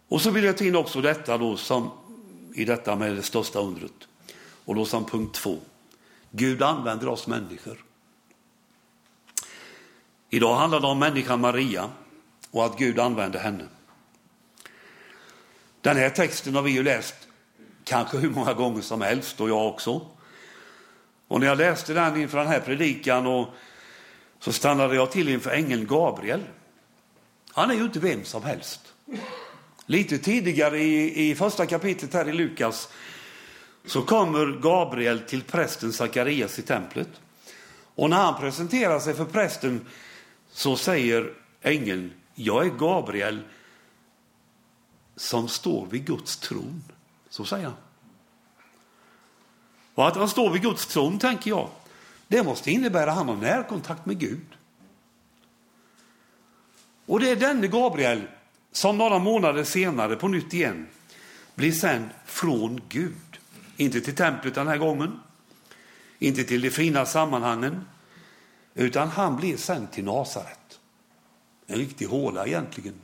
Och 0.08 0.20
så 0.20 0.30
vill 0.30 0.44
jag 0.44 0.58
ta 0.58 0.64
in 0.64 0.76
också 0.76 1.00
detta 1.00 1.38
då 1.38 1.56
som 1.56 1.90
i 2.54 2.64
detta 2.64 2.96
med 2.96 3.16
det 3.16 3.22
största 3.22 3.58
undret. 3.58 4.08
Och 4.64 4.74
då 4.74 4.84
som 4.84 5.04
punkt 5.04 5.34
två. 5.34 5.58
Gud 6.30 6.62
använder 6.62 7.08
oss 7.08 7.26
människor. 7.26 7.84
Idag 10.30 10.56
handlar 10.56 10.80
det 10.80 10.86
om 10.86 10.98
människan 10.98 11.40
Maria 11.40 11.90
och 12.50 12.64
att 12.64 12.78
Gud 12.78 12.98
använder 12.98 13.38
henne. 13.38 13.64
Den 15.80 15.96
här 15.96 16.10
texten 16.10 16.54
har 16.54 16.62
vi 16.62 16.70
ju 16.70 16.82
läst 16.82 17.14
kanske 17.84 18.18
hur 18.18 18.30
många 18.30 18.54
gånger 18.54 18.82
som 18.82 19.00
helst 19.00 19.40
och 19.40 19.48
jag 19.48 19.66
också. 19.66 20.06
Och 21.28 21.40
när 21.40 21.46
jag 21.46 21.58
läste 21.58 21.94
den 21.94 22.16
inför 22.16 22.38
den 22.38 22.46
här 22.46 22.60
predikan 22.60 23.26
och 23.26 23.48
så 24.38 24.52
stannade 24.52 24.94
jag 24.94 25.10
till 25.10 25.28
inför 25.28 25.50
ängeln 25.50 25.86
Gabriel. 25.86 26.40
Han 27.52 27.70
är 27.70 27.74
ju 27.74 27.84
inte 27.84 27.98
vem 27.98 28.24
som 28.24 28.42
helst. 28.42 28.80
Lite 29.86 30.18
tidigare 30.18 30.78
i, 30.78 31.30
i 31.30 31.34
första 31.34 31.66
kapitlet 31.66 32.14
här 32.14 32.28
i 32.28 32.32
Lukas 32.32 32.88
så 33.84 34.02
kommer 34.02 34.60
Gabriel 34.60 35.20
till 35.20 35.42
prästen 35.42 35.92
Sakarias 35.92 36.58
i 36.58 36.62
templet. 36.62 37.08
Och 37.94 38.10
när 38.10 38.16
han 38.16 38.40
presenterar 38.40 39.00
sig 39.00 39.14
för 39.14 39.24
prästen 39.24 39.86
så 40.50 40.76
säger 40.76 41.32
ängeln, 41.62 42.12
jag 42.34 42.66
är 42.66 42.70
Gabriel 42.70 43.40
som 45.16 45.48
står 45.48 45.86
vid 45.86 46.06
Guds 46.06 46.36
tron. 46.36 46.84
Så 47.30 47.44
säger 47.44 47.64
han. 47.64 47.74
Och 49.96 50.08
att 50.08 50.16
han 50.16 50.28
står 50.28 50.50
vid 50.50 50.62
Guds 50.62 50.86
tron, 50.86 51.18
tänker 51.18 51.50
jag, 51.50 51.68
det 52.28 52.42
måste 52.42 52.70
innebära 52.70 53.10
att 53.10 53.16
han 53.16 53.28
har 53.28 53.36
närkontakt 53.36 54.06
med 54.06 54.18
Gud. 54.18 54.46
Och 57.06 57.20
det 57.20 57.30
är 57.30 57.36
denne 57.36 57.66
Gabriel 57.66 58.22
som 58.72 58.98
några 58.98 59.18
månader 59.18 59.64
senare 59.64 60.16
på 60.16 60.28
nytt 60.28 60.54
igen 60.54 60.86
blir 61.54 61.72
sänd 61.72 62.08
från 62.24 62.80
Gud. 62.88 63.38
Inte 63.76 64.00
till 64.00 64.14
templet 64.14 64.54
den 64.54 64.66
här 64.66 64.76
gången, 64.76 65.20
inte 66.18 66.44
till 66.44 66.60
de 66.60 66.70
fina 66.70 67.06
sammanhangen, 67.06 67.84
utan 68.74 69.08
han 69.08 69.36
blir 69.36 69.56
sänd 69.56 69.92
till 69.92 70.04
Nasaret. 70.04 70.80
En 71.66 71.76
riktig 71.76 72.06
håla 72.06 72.46
egentligen 72.46 72.94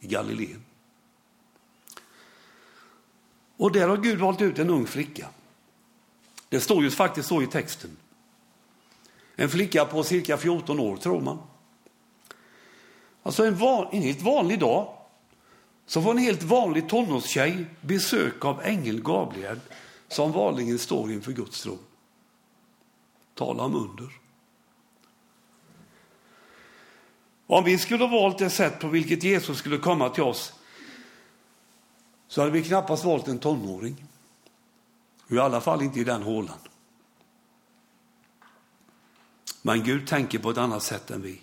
i 0.00 0.06
Galileen. 0.06 0.64
Och 3.56 3.72
där 3.72 3.88
har 3.88 3.96
Gud 3.96 4.18
valt 4.18 4.40
ut 4.40 4.58
en 4.58 4.70
ung 4.70 4.86
flicka. 4.86 5.28
Det 6.48 6.60
står 6.60 6.82
ju 6.82 6.90
faktiskt 6.90 7.28
så 7.28 7.42
i 7.42 7.46
texten. 7.46 7.96
En 9.36 9.48
flicka 9.48 9.84
på 9.84 10.02
cirka 10.02 10.36
14 10.36 10.80
år, 10.80 10.96
tror 10.96 11.20
man. 11.20 11.38
Alltså 13.22 13.46
en, 13.46 13.56
van, 13.56 13.86
en 13.92 14.02
helt 14.02 14.22
vanlig 14.22 14.60
dag 14.60 14.88
så 15.86 16.02
får 16.02 16.10
en 16.10 16.18
helt 16.18 16.42
vanlig 16.42 16.88
tonårstjej 16.88 17.66
besök 17.80 18.44
av 18.44 18.62
ängeln 18.62 19.02
Gabriel 19.02 19.60
som 20.08 20.32
vanligen 20.32 20.78
står 20.78 21.12
inför 21.12 21.32
Guds 21.32 21.62
tron. 21.62 21.78
Tala 23.34 23.62
om 23.62 23.74
under. 23.74 24.08
Om 27.46 27.64
vi 27.64 27.78
skulle 27.78 28.04
ha 28.04 28.20
valt 28.20 28.38
det 28.38 28.50
sätt 28.50 28.80
på 28.80 28.88
vilket 28.88 29.22
Jesus 29.22 29.58
skulle 29.58 29.78
komma 29.78 30.08
till 30.08 30.22
oss 30.22 30.52
så 32.28 32.40
hade 32.40 32.52
vi 32.52 32.62
knappast 32.62 33.04
valt 33.04 33.28
en 33.28 33.38
tonåring. 33.38 34.04
Och 35.34 35.38
I 35.38 35.40
alla 35.40 35.60
fall 35.60 35.82
inte 35.82 36.00
i 36.00 36.04
den 36.04 36.22
hålan. 36.22 36.58
Men 39.62 39.84
Gud 39.84 40.06
tänker 40.06 40.38
på 40.38 40.50
ett 40.50 40.58
annat 40.58 40.82
sätt 40.82 41.10
än 41.10 41.22
vi. 41.22 41.40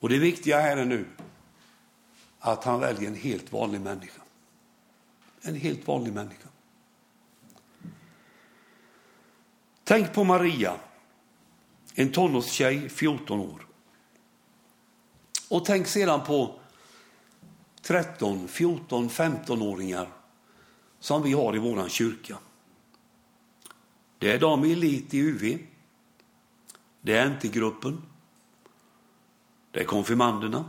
Och 0.00 0.08
det 0.08 0.18
viktiga 0.18 0.60
här 0.60 0.76
är 0.76 0.84
nu 0.84 1.06
att 2.38 2.64
han 2.64 2.80
väljer 2.80 3.08
en 3.08 3.14
helt 3.14 3.52
vanlig 3.52 3.80
människa. 3.80 4.22
En 5.42 5.54
helt 5.54 5.86
vanlig 5.86 6.12
människa. 6.12 6.48
Tänk 9.84 10.14
på 10.14 10.24
Maria, 10.24 10.76
en 11.94 12.12
tonårstjej, 12.12 12.88
14 12.88 13.40
år. 13.40 13.66
Och 15.48 15.64
tänk 15.64 15.86
sedan 15.86 16.24
på 16.24 16.60
13, 17.82 18.48
14, 18.48 19.08
15-åringar 19.08 20.21
som 21.02 21.22
vi 21.22 21.32
har 21.32 21.56
i 21.56 21.58
vår 21.58 21.88
kyrka. 21.88 22.38
Det 24.18 24.32
är 24.32 24.38
de 24.38 24.64
i 24.64 24.72
elit 24.72 25.14
i 25.14 25.18
UV. 25.18 25.58
Det 27.00 27.16
är 27.16 27.30
NT-gruppen. 27.30 28.02
Det 29.70 29.80
är 29.80 29.84
konfirmanderna. 29.84 30.64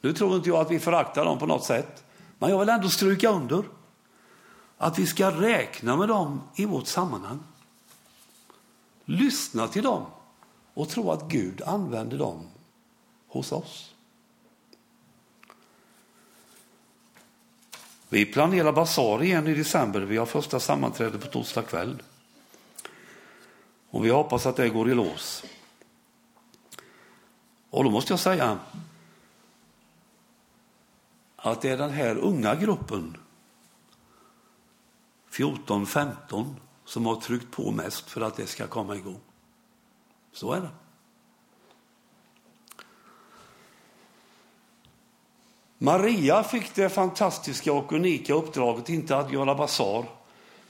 Nu 0.00 0.12
tror 0.12 0.36
inte 0.36 0.48
jag 0.48 0.60
att 0.60 0.70
vi 0.70 0.78
föraktar 0.78 1.24
dem 1.24 1.38
på 1.38 1.46
något 1.46 1.64
sätt, 1.64 2.04
men 2.38 2.50
jag 2.50 2.58
vill 2.58 2.68
ändå 2.68 2.88
stryka 2.88 3.30
under 3.30 3.64
att 4.76 4.98
vi 4.98 5.06
ska 5.06 5.30
räkna 5.30 5.96
med 5.96 6.08
dem 6.08 6.40
i 6.54 6.64
vårt 6.64 6.86
sammanhang. 6.86 7.40
Lyssna 9.04 9.68
till 9.68 9.82
dem 9.82 10.06
och 10.74 10.88
tro 10.88 11.10
att 11.10 11.28
Gud 11.28 11.62
använder 11.62 12.18
dem 12.18 12.46
hos 13.28 13.52
oss. 13.52 13.94
Vi 18.12 18.26
planerar 18.26 18.72
basar 18.72 19.22
igen 19.22 19.46
i 19.46 19.54
december. 19.54 20.00
Vi 20.00 20.16
har 20.16 20.26
första 20.26 20.60
sammanträde 20.60 21.18
på 21.18 21.26
torsdag 21.26 21.62
kväll. 21.62 22.02
Och 23.90 24.04
vi 24.04 24.10
hoppas 24.10 24.46
att 24.46 24.56
det 24.56 24.68
går 24.68 24.90
i 24.90 24.94
lås. 24.94 25.44
Och 27.70 27.84
då 27.84 27.90
måste 27.90 28.12
jag 28.12 28.20
säga 28.20 28.58
att 31.36 31.62
det 31.62 31.70
är 31.70 31.78
den 31.78 31.90
här 31.90 32.16
unga 32.16 32.54
gruppen, 32.54 33.16
14-15, 35.30 36.54
som 36.84 37.06
har 37.06 37.16
tryckt 37.16 37.50
på 37.50 37.70
mest 37.70 38.10
för 38.10 38.20
att 38.20 38.36
det 38.36 38.46
ska 38.46 38.66
komma 38.66 38.96
igång. 38.96 39.20
Så 40.32 40.52
är 40.52 40.60
det. 40.60 40.70
Maria 45.82 46.42
fick 46.44 46.74
det 46.74 46.88
fantastiska 46.88 47.72
och 47.72 47.92
unika 47.92 48.34
uppdraget 48.34 48.88
inte 48.88 49.16
att 49.16 49.32
göra 49.32 49.54
basar 49.54 50.04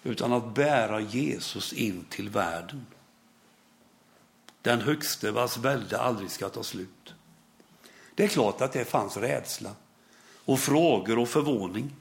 utan 0.03 0.33
att 0.33 0.55
bära 0.55 1.01
Jesus 1.01 1.73
in 1.73 2.05
till 2.11 2.29
världen. 2.29 2.87
Den 4.63 4.81
högste 4.81 5.31
vars 5.31 5.57
välde 5.57 6.01
aldrig 6.01 6.31
ska 6.31 6.49
ta 6.49 6.63
slut. 6.63 7.15
Det 8.15 8.25
är 8.25 8.29
klart 8.29 8.61
att 8.61 8.73
det 8.73 8.85
fanns 8.85 9.17
rädsla 9.17 9.71
och 10.45 10.59
frågor 10.59 11.19
och 11.19 11.29
förvåning. 11.29 11.97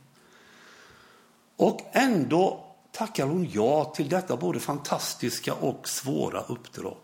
Och 1.56 1.82
ändå 1.92 2.66
tackar 2.92 3.26
hon 3.26 3.50
ja 3.52 3.94
till 3.96 4.10
detta 4.10 4.38
både 4.38 4.60
fantastiska 4.60 5.54
och 5.54 5.88
svåra 5.88 6.42
uppdrag. 6.42 6.98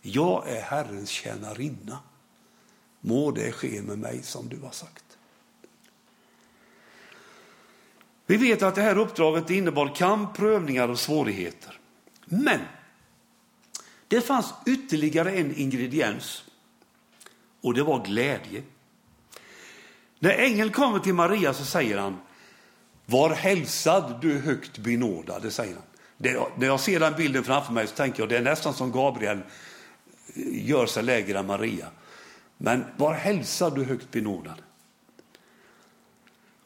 Jag 0.00 0.48
är 0.48 0.62
Herrens 0.62 1.10
tjänarinna. 1.10 1.98
Må 3.04 3.30
det 3.30 3.52
ske 3.52 3.82
med 3.82 3.98
mig 3.98 4.22
som 4.22 4.48
du 4.48 4.60
har 4.60 4.70
sagt. 4.70 5.04
Vi 8.26 8.36
vet 8.36 8.62
att 8.62 8.74
det 8.74 8.82
här 8.82 8.98
uppdraget 8.98 9.50
innebar 9.50 9.94
kamp, 9.94 10.36
prövningar 10.36 10.88
och 10.88 10.98
svårigheter. 10.98 11.78
Men 12.24 12.60
det 14.08 14.20
fanns 14.20 14.54
ytterligare 14.66 15.32
en 15.32 15.56
ingrediens 15.56 16.44
och 17.60 17.74
det 17.74 17.82
var 17.82 18.04
glädje. 18.04 18.62
När 20.18 20.30
ängeln 20.30 20.70
kommer 20.70 20.98
till 20.98 21.14
Maria 21.14 21.54
så 21.54 21.64
säger 21.64 21.98
han 21.98 22.16
Var 23.06 23.30
hälsad 23.30 24.18
du 24.20 24.38
högt 24.38 24.78
benådade, 24.78 25.50
säger 25.50 25.74
han. 25.74 25.82
Det, 26.16 26.48
när 26.56 26.66
jag 26.66 26.80
ser 26.80 27.00
den 27.00 27.14
bilden 27.16 27.44
framför 27.44 27.72
mig 27.72 27.86
så 27.86 27.94
tänker 27.94 28.22
jag 28.22 28.28
det 28.28 28.36
är 28.36 28.42
nästan 28.42 28.74
som 28.74 28.92
Gabriel 28.92 29.40
gör 30.52 30.86
sig 30.86 31.02
lägre 31.02 31.38
än 31.38 31.46
Maria. 31.46 31.86
Men 32.64 32.84
var 32.96 33.14
hälsad 33.14 33.74
du 33.74 33.84
högt 33.84 34.10
benådad. 34.10 34.62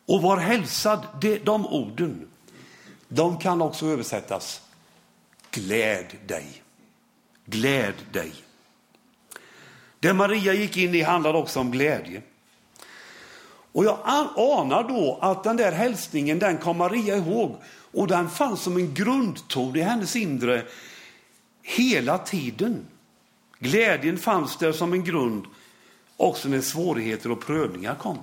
Och 0.06 0.22
var 0.22 0.36
hälsad, 0.36 1.06
de, 1.20 1.38
de 1.38 1.66
orden, 1.66 2.28
de 3.08 3.38
kan 3.38 3.62
också 3.62 3.86
översättas 3.86 4.62
gläd 5.50 6.06
dig. 6.26 6.62
Gläd 7.44 7.94
dig. 8.12 8.32
Det 10.00 10.12
Maria 10.12 10.54
gick 10.54 10.76
in 10.76 10.94
i 10.94 11.02
handlade 11.02 11.38
också 11.38 11.60
om 11.60 11.70
glädje. 11.70 12.22
Och 13.72 13.84
jag 13.84 13.98
anar 14.36 14.88
då 14.88 15.18
att 15.20 15.44
den 15.44 15.56
där 15.56 15.72
hälsningen, 15.72 16.38
den 16.38 16.58
kom 16.58 16.76
Maria 16.76 17.16
ihåg 17.16 17.56
och 17.92 18.08
den 18.08 18.30
fanns 18.30 18.60
som 18.60 18.76
en 18.76 18.94
grundton 18.94 19.76
i 19.76 19.80
hennes 19.80 20.16
inre 20.16 20.62
hela 21.62 22.18
tiden. 22.18 22.86
Glädjen 23.58 24.18
fanns 24.18 24.56
där 24.56 24.72
som 24.72 24.92
en 24.92 25.04
grund 25.04 25.46
också 26.16 26.48
när 26.48 26.60
svårigheter 26.60 27.30
och 27.30 27.40
prövningar 27.40 27.94
kom. 27.94 28.18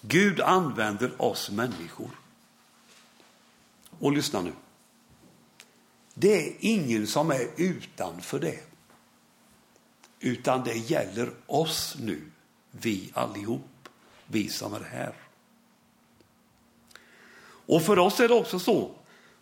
Gud 0.00 0.40
använder 0.40 1.22
oss 1.22 1.50
människor. 1.50 2.10
Och 3.98 4.12
lyssna 4.12 4.40
nu. 4.40 4.52
Det 6.14 6.48
är 6.48 6.56
ingen 6.60 7.06
som 7.06 7.30
är 7.30 7.48
utanför 7.56 8.38
det. 8.38 8.60
Utan 10.20 10.64
det 10.64 10.74
gäller 10.74 11.32
oss 11.46 11.96
nu, 12.00 12.30
vi 12.70 13.10
allihop, 13.14 13.88
vi 14.26 14.48
som 14.48 14.74
är 14.74 14.80
här. 14.80 15.14
Och 17.66 17.82
för 17.82 17.98
oss 17.98 18.20
är 18.20 18.28
det 18.28 18.34
också 18.34 18.58
så, 18.58 18.90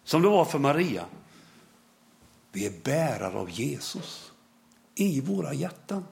som 0.05 0.23
det 0.23 0.29
var 0.29 0.45
för 0.45 0.59
Maria. 0.59 1.07
Vi 2.53 2.67
är 2.67 2.73
bärare 2.85 3.39
av 3.39 3.51
Jesus 3.51 4.33
i 4.95 5.21
våra 5.21 5.55
hjärtan. 5.55 6.05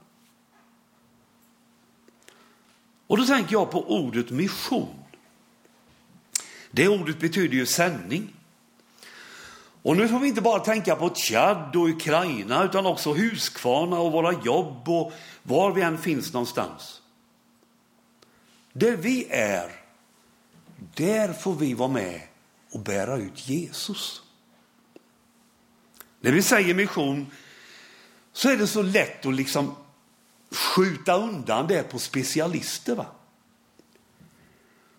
Och 3.06 3.18
då 3.18 3.24
tänker 3.24 3.52
jag 3.52 3.70
på 3.70 3.90
ordet 3.90 4.30
mission. 4.30 4.94
Det 6.70 6.88
ordet 6.88 7.20
betyder 7.20 7.54
ju 7.54 7.66
sändning. 7.66 8.34
Och 9.82 9.96
nu 9.96 10.08
får 10.08 10.18
vi 10.18 10.28
inte 10.28 10.40
bara 10.40 10.60
tänka 10.60 10.96
på 10.96 11.10
Tchad 11.10 11.76
och 11.76 11.88
Ukraina 11.88 12.64
utan 12.64 12.86
också 12.86 13.12
Huskvarna 13.12 14.00
och 14.00 14.12
våra 14.12 14.42
jobb 14.44 14.88
och 14.88 15.12
var 15.42 15.72
vi 15.72 15.82
än 15.82 15.98
finns 15.98 16.32
någonstans. 16.32 17.02
Där 18.72 18.96
vi 18.96 19.26
är, 19.30 19.72
där 20.94 21.32
får 21.32 21.54
vi 21.54 21.74
vara 21.74 21.88
med 21.88 22.20
och 22.72 22.80
bära 22.80 23.16
ut 23.16 23.48
Jesus. 23.48 24.22
När 26.20 26.32
vi 26.32 26.42
säger 26.42 26.74
mission 26.74 27.26
så 28.32 28.48
är 28.48 28.56
det 28.56 28.66
så 28.66 28.82
lätt 28.82 29.26
att 29.26 29.34
liksom 29.34 29.74
skjuta 30.50 31.14
undan 31.14 31.66
det 31.66 31.82
på 31.82 31.98
specialister. 31.98 32.94
Va? 32.94 33.06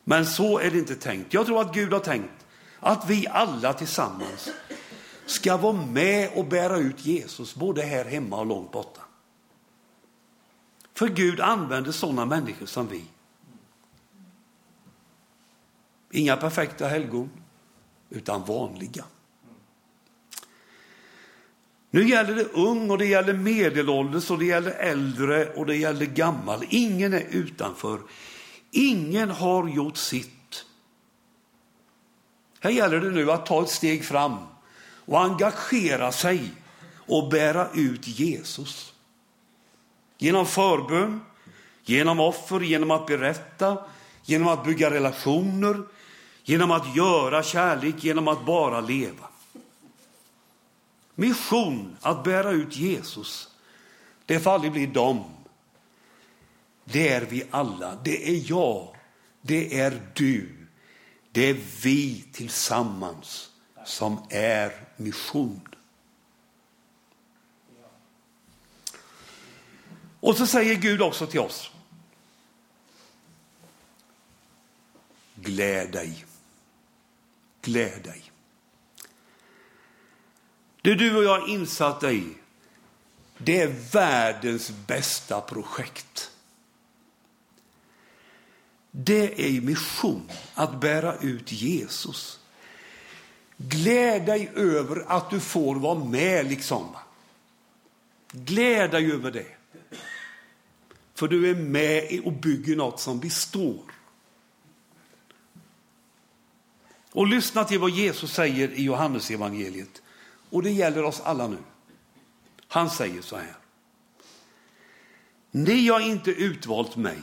Men 0.03 0.25
så 0.25 0.60
är 0.60 0.71
det 0.71 0.77
inte 0.77 0.95
tänkt. 0.95 1.34
Jag 1.34 1.45
tror 1.45 1.62
att 1.62 1.73
Gud 1.73 1.93
har 1.93 1.99
tänkt 1.99 2.45
att 2.79 3.10
vi 3.10 3.27
alla 3.27 3.73
tillsammans 3.73 4.49
ska 5.25 5.58
vara 5.58 5.86
med 5.86 6.32
och 6.36 6.45
bära 6.45 6.77
ut 6.77 7.05
Jesus 7.05 7.55
både 7.55 7.82
här 7.82 8.05
hemma 8.05 8.39
och 8.39 8.45
långt 8.45 8.71
borta. 8.71 9.01
För 10.93 11.08
Gud 11.08 11.39
använder 11.39 11.91
sådana 11.91 12.25
människor 12.25 12.65
som 12.65 12.88
vi. 12.88 13.03
Inga 16.12 16.38
perfekta 16.38 16.88
helgon, 16.88 17.29
utan 18.10 18.45
vanliga. 18.45 19.05
Nu 21.91 22.10
gäller 22.10 22.36
det 22.36 22.52
ung 22.54 22.91
och 22.91 22.97
det 22.97 23.06
gäller 23.06 23.34
medelålders 23.34 24.32
och 24.32 24.39
det 24.39 24.45
gäller 24.45 24.71
äldre 24.71 25.54
och 25.54 25.65
det 25.65 25.75
gäller 25.75 26.06
gammal. 26.06 26.65
Ingen 26.69 27.13
är 27.13 27.25
utanför. 27.30 27.99
Ingen 28.71 29.30
har 29.30 29.67
gjort 29.67 29.97
sitt. 29.97 30.65
Här 32.60 32.69
gäller 32.69 33.02
det 33.02 33.10
nu 33.10 33.32
att 33.32 33.45
ta 33.45 33.63
ett 33.63 33.69
steg 33.69 34.06
fram 34.06 34.38
och 35.06 35.21
engagera 35.21 36.12
sig 36.12 36.52
och 37.08 37.30
bära 37.30 37.67
ut 37.73 38.08
Jesus. 38.08 38.93
Genom 40.17 40.45
förbön, 40.45 41.21
genom 41.84 42.19
offer, 42.19 42.60
genom 42.60 42.91
att 42.91 43.08
berätta, 43.08 43.78
genom 44.25 44.47
att 44.47 44.65
bygga 44.65 44.91
relationer, 44.91 45.82
genom 46.43 46.71
att 46.71 46.95
göra 46.95 47.43
kärlek, 47.43 48.04
genom 48.04 48.28
att 48.28 48.45
bara 48.45 48.82
leva. 48.82 49.30
Mission, 51.19 51.97
att 52.01 52.23
bära 52.23 52.51
ut 52.51 52.77
Jesus, 52.77 53.49
det 54.25 54.39
får 54.39 54.51
aldrig 54.51 54.71
bli 54.71 54.86
dem. 54.86 55.23
Det 56.84 57.10
är 57.10 57.21
vi 57.21 57.43
alla. 57.51 57.95
Det 57.95 58.29
är 58.29 58.49
jag. 58.49 58.95
Det 59.41 59.79
är 59.79 60.12
du. 60.13 60.67
Det 61.32 61.41
är 61.41 61.58
vi 61.84 62.25
tillsammans 62.32 63.51
som 63.86 64.17
är 64.29 64.88
mission. 64.97 65.62
Och 70.19 70.38
så 70.38 70.47
säger 70.47 70.75
Gud 70.75 71.01
också 71.01 71.27
till 71.27 71.39
oss. 71.39 71.71
Gläd 75.36 75.91
dig. 75.91 76.25
Gläd 77.62 78.03
dig. 78.03 78.32
Det 80.82 80.96
du 80.96 81.15
och 81.15 81.24
jag 81.24 81.50
insatta 81.50 82.12
i, 82.12 82.28
det 83.38 83.62
är 83.62 83.92
världens 83.92 84.72
bästa 84.88 85.42
projekt. 85.42 86.32
Det 88.92 89.58
är 89.58 89.62
mission, 89.62 90.30
att 90.54 90.82
bära 90.82 91.18
ut 91.18 91.52
Jesus. 91.52 92.39
Gläd 93.58 94.26
dig 94.26 94.52
över 94.56 95.06
att 95.08 95.30
du 95.30 95.39
får 95.39 95.76
vara 95.76 96.04
med 96.04 96.50
liksom. 96.50 96.96
Gläd 98.32 98.92
dig 98.92 99.12
över 99.12 99.32
det. 99.32 99.48
För 101.13 101.28
du 101.28 101.50
är 101.50 101.56
med 101.56 102.22
och 102.26 102.34
bygger 102.34 102.76
något 102.76 103.00
som 103.00 103.20
består. 103.20 103.84
Och 107.12 107.28
lyssna 107.28 107.63
till 107.63 107.80
vad 107.80 107.89
Jesus 107.89 108.34
säger 108.34 108.72
i 108.72 108.84
Johannesevangeliet. 108.84 110.02
Och 110.49 110.63
det 110.63 110.71
gäller 110.71 111.03
oss 111.03 111.21
alla 111.21 111.47
nu. 111.47 111.57
Han 112.67 112.89
säger 112.89 113.21
så 113.21 113.35
här. 113.35 113.55
Ni 115.51 115.88
har 115.88 115.99
inte 115.99 116.31
utvalt 116.31 116.95
mig, 116.95 117.19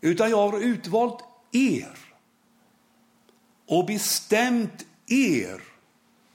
utan 0.00 0.30
jag 0.30 0.50
har 0.50 0.60
utvalt 0.60 1.24
er 1.52 1.98
och 3.66 3.86
bestämt 3.86 4.86
er 5.06 5.62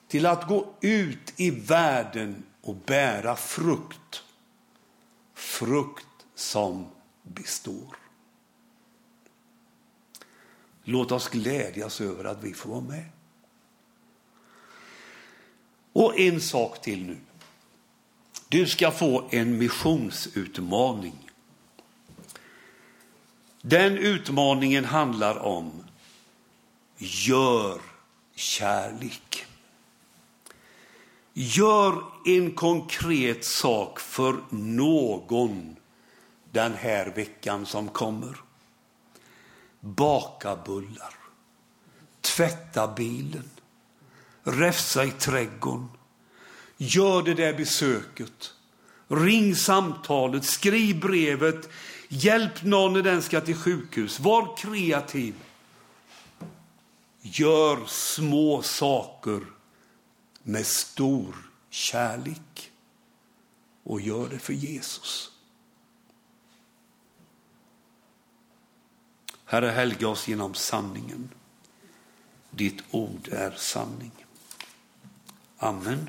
till 0.07 0.25
att 0.25 0.47
gå 0.47 0.73
ut 0.81 1.33
i 1.35 1.49
världen 1.49 2.43
och 2.61 2.75
bära 2.75 3.35
frukt. 3.35 4.23
Frukt 5.33 6.25
som 6.35 6.87
består. 7.23 7.97
Låt 10.83 11.11
oss 11.11 11.29
glädjas 11.29 12.01
över 12.01 12.23
att 12.23 12.43
vi 12.43 12.53
får 12.53 12.69
vara 12.69 12.81
med. 12.81 13.05
Och 15.93 16.19
en 16.19 16.41
sak 16.41 16.81
till 16.81 17.05
nu. 17.05 17.17
Du 18.49 18.67
ska 18.67 18.91
få 18.91 19.27
en 19.31 19.57
missionsutmaning. 19.57 21.31
Den 23.61 23.97
utmaningen 23.97 24.85
handlar 24.85 25.37
om 25.37 25.83
gör 26.97 27.81
kärlek. 28.35 29.45
Gör 31.33 32.03
en 32.25 32.51
konkret 32.51 33.45
sak 33.45 33.99
för 33.99 34.37
någon 34.49 35.75
den 36.51 36.73
här 36.73 37.05
veckan 37.05 37.65
som 37.65 37.87
kommer. 37.87 38.37
Baka 39.79 40.55
bullar, 40.55 41.15
tvätta 42.21 42.87
bilen, 42.87 43.49
räfsa 44.51 45.05
i 45.05 45.11
trädgården. 45.11 45.89
Gör 46.77 47.23
det 47.23 47.33
där 47.33 47.53
besöket. 47.53 48.53
Ring 49.07 49.55
samtalet, 49.55 50.45
skriv 50.45 50.99
brevet, 50.99 51.69
Hjälp 52.11 52.63
någon 52.63 52.93
när 52.93 53.01
den 53.01 53.21
ska 53.21 53.41
till 53.41 53.55
sjukhus. 53.55 54.19
Var 54.19 54.57
kreativ. 54.57 55.35
Gör 57.21 57.85
små 57.85 58.61
saker 58.61 59.41
med 60.43 60.65
stor 60.65 61.35
kärlek. 61.69 62.71
Och 63.83 64.01
gör 64.01 64.29
det 64.29 64.39
för 64.39 64.53
Jesus. 64.53 65.31
Herre, 69.45 69.67
helga 69.67 70.07
oss 70.07 70.27
genom 70.27 70.53
sanningen. 70.53 71.29
Ditt 72.51 72.83
ord 72.91 73.27
är 73.31 73.51
sanning. 73.51 74.18
Amen. 75.61 76.07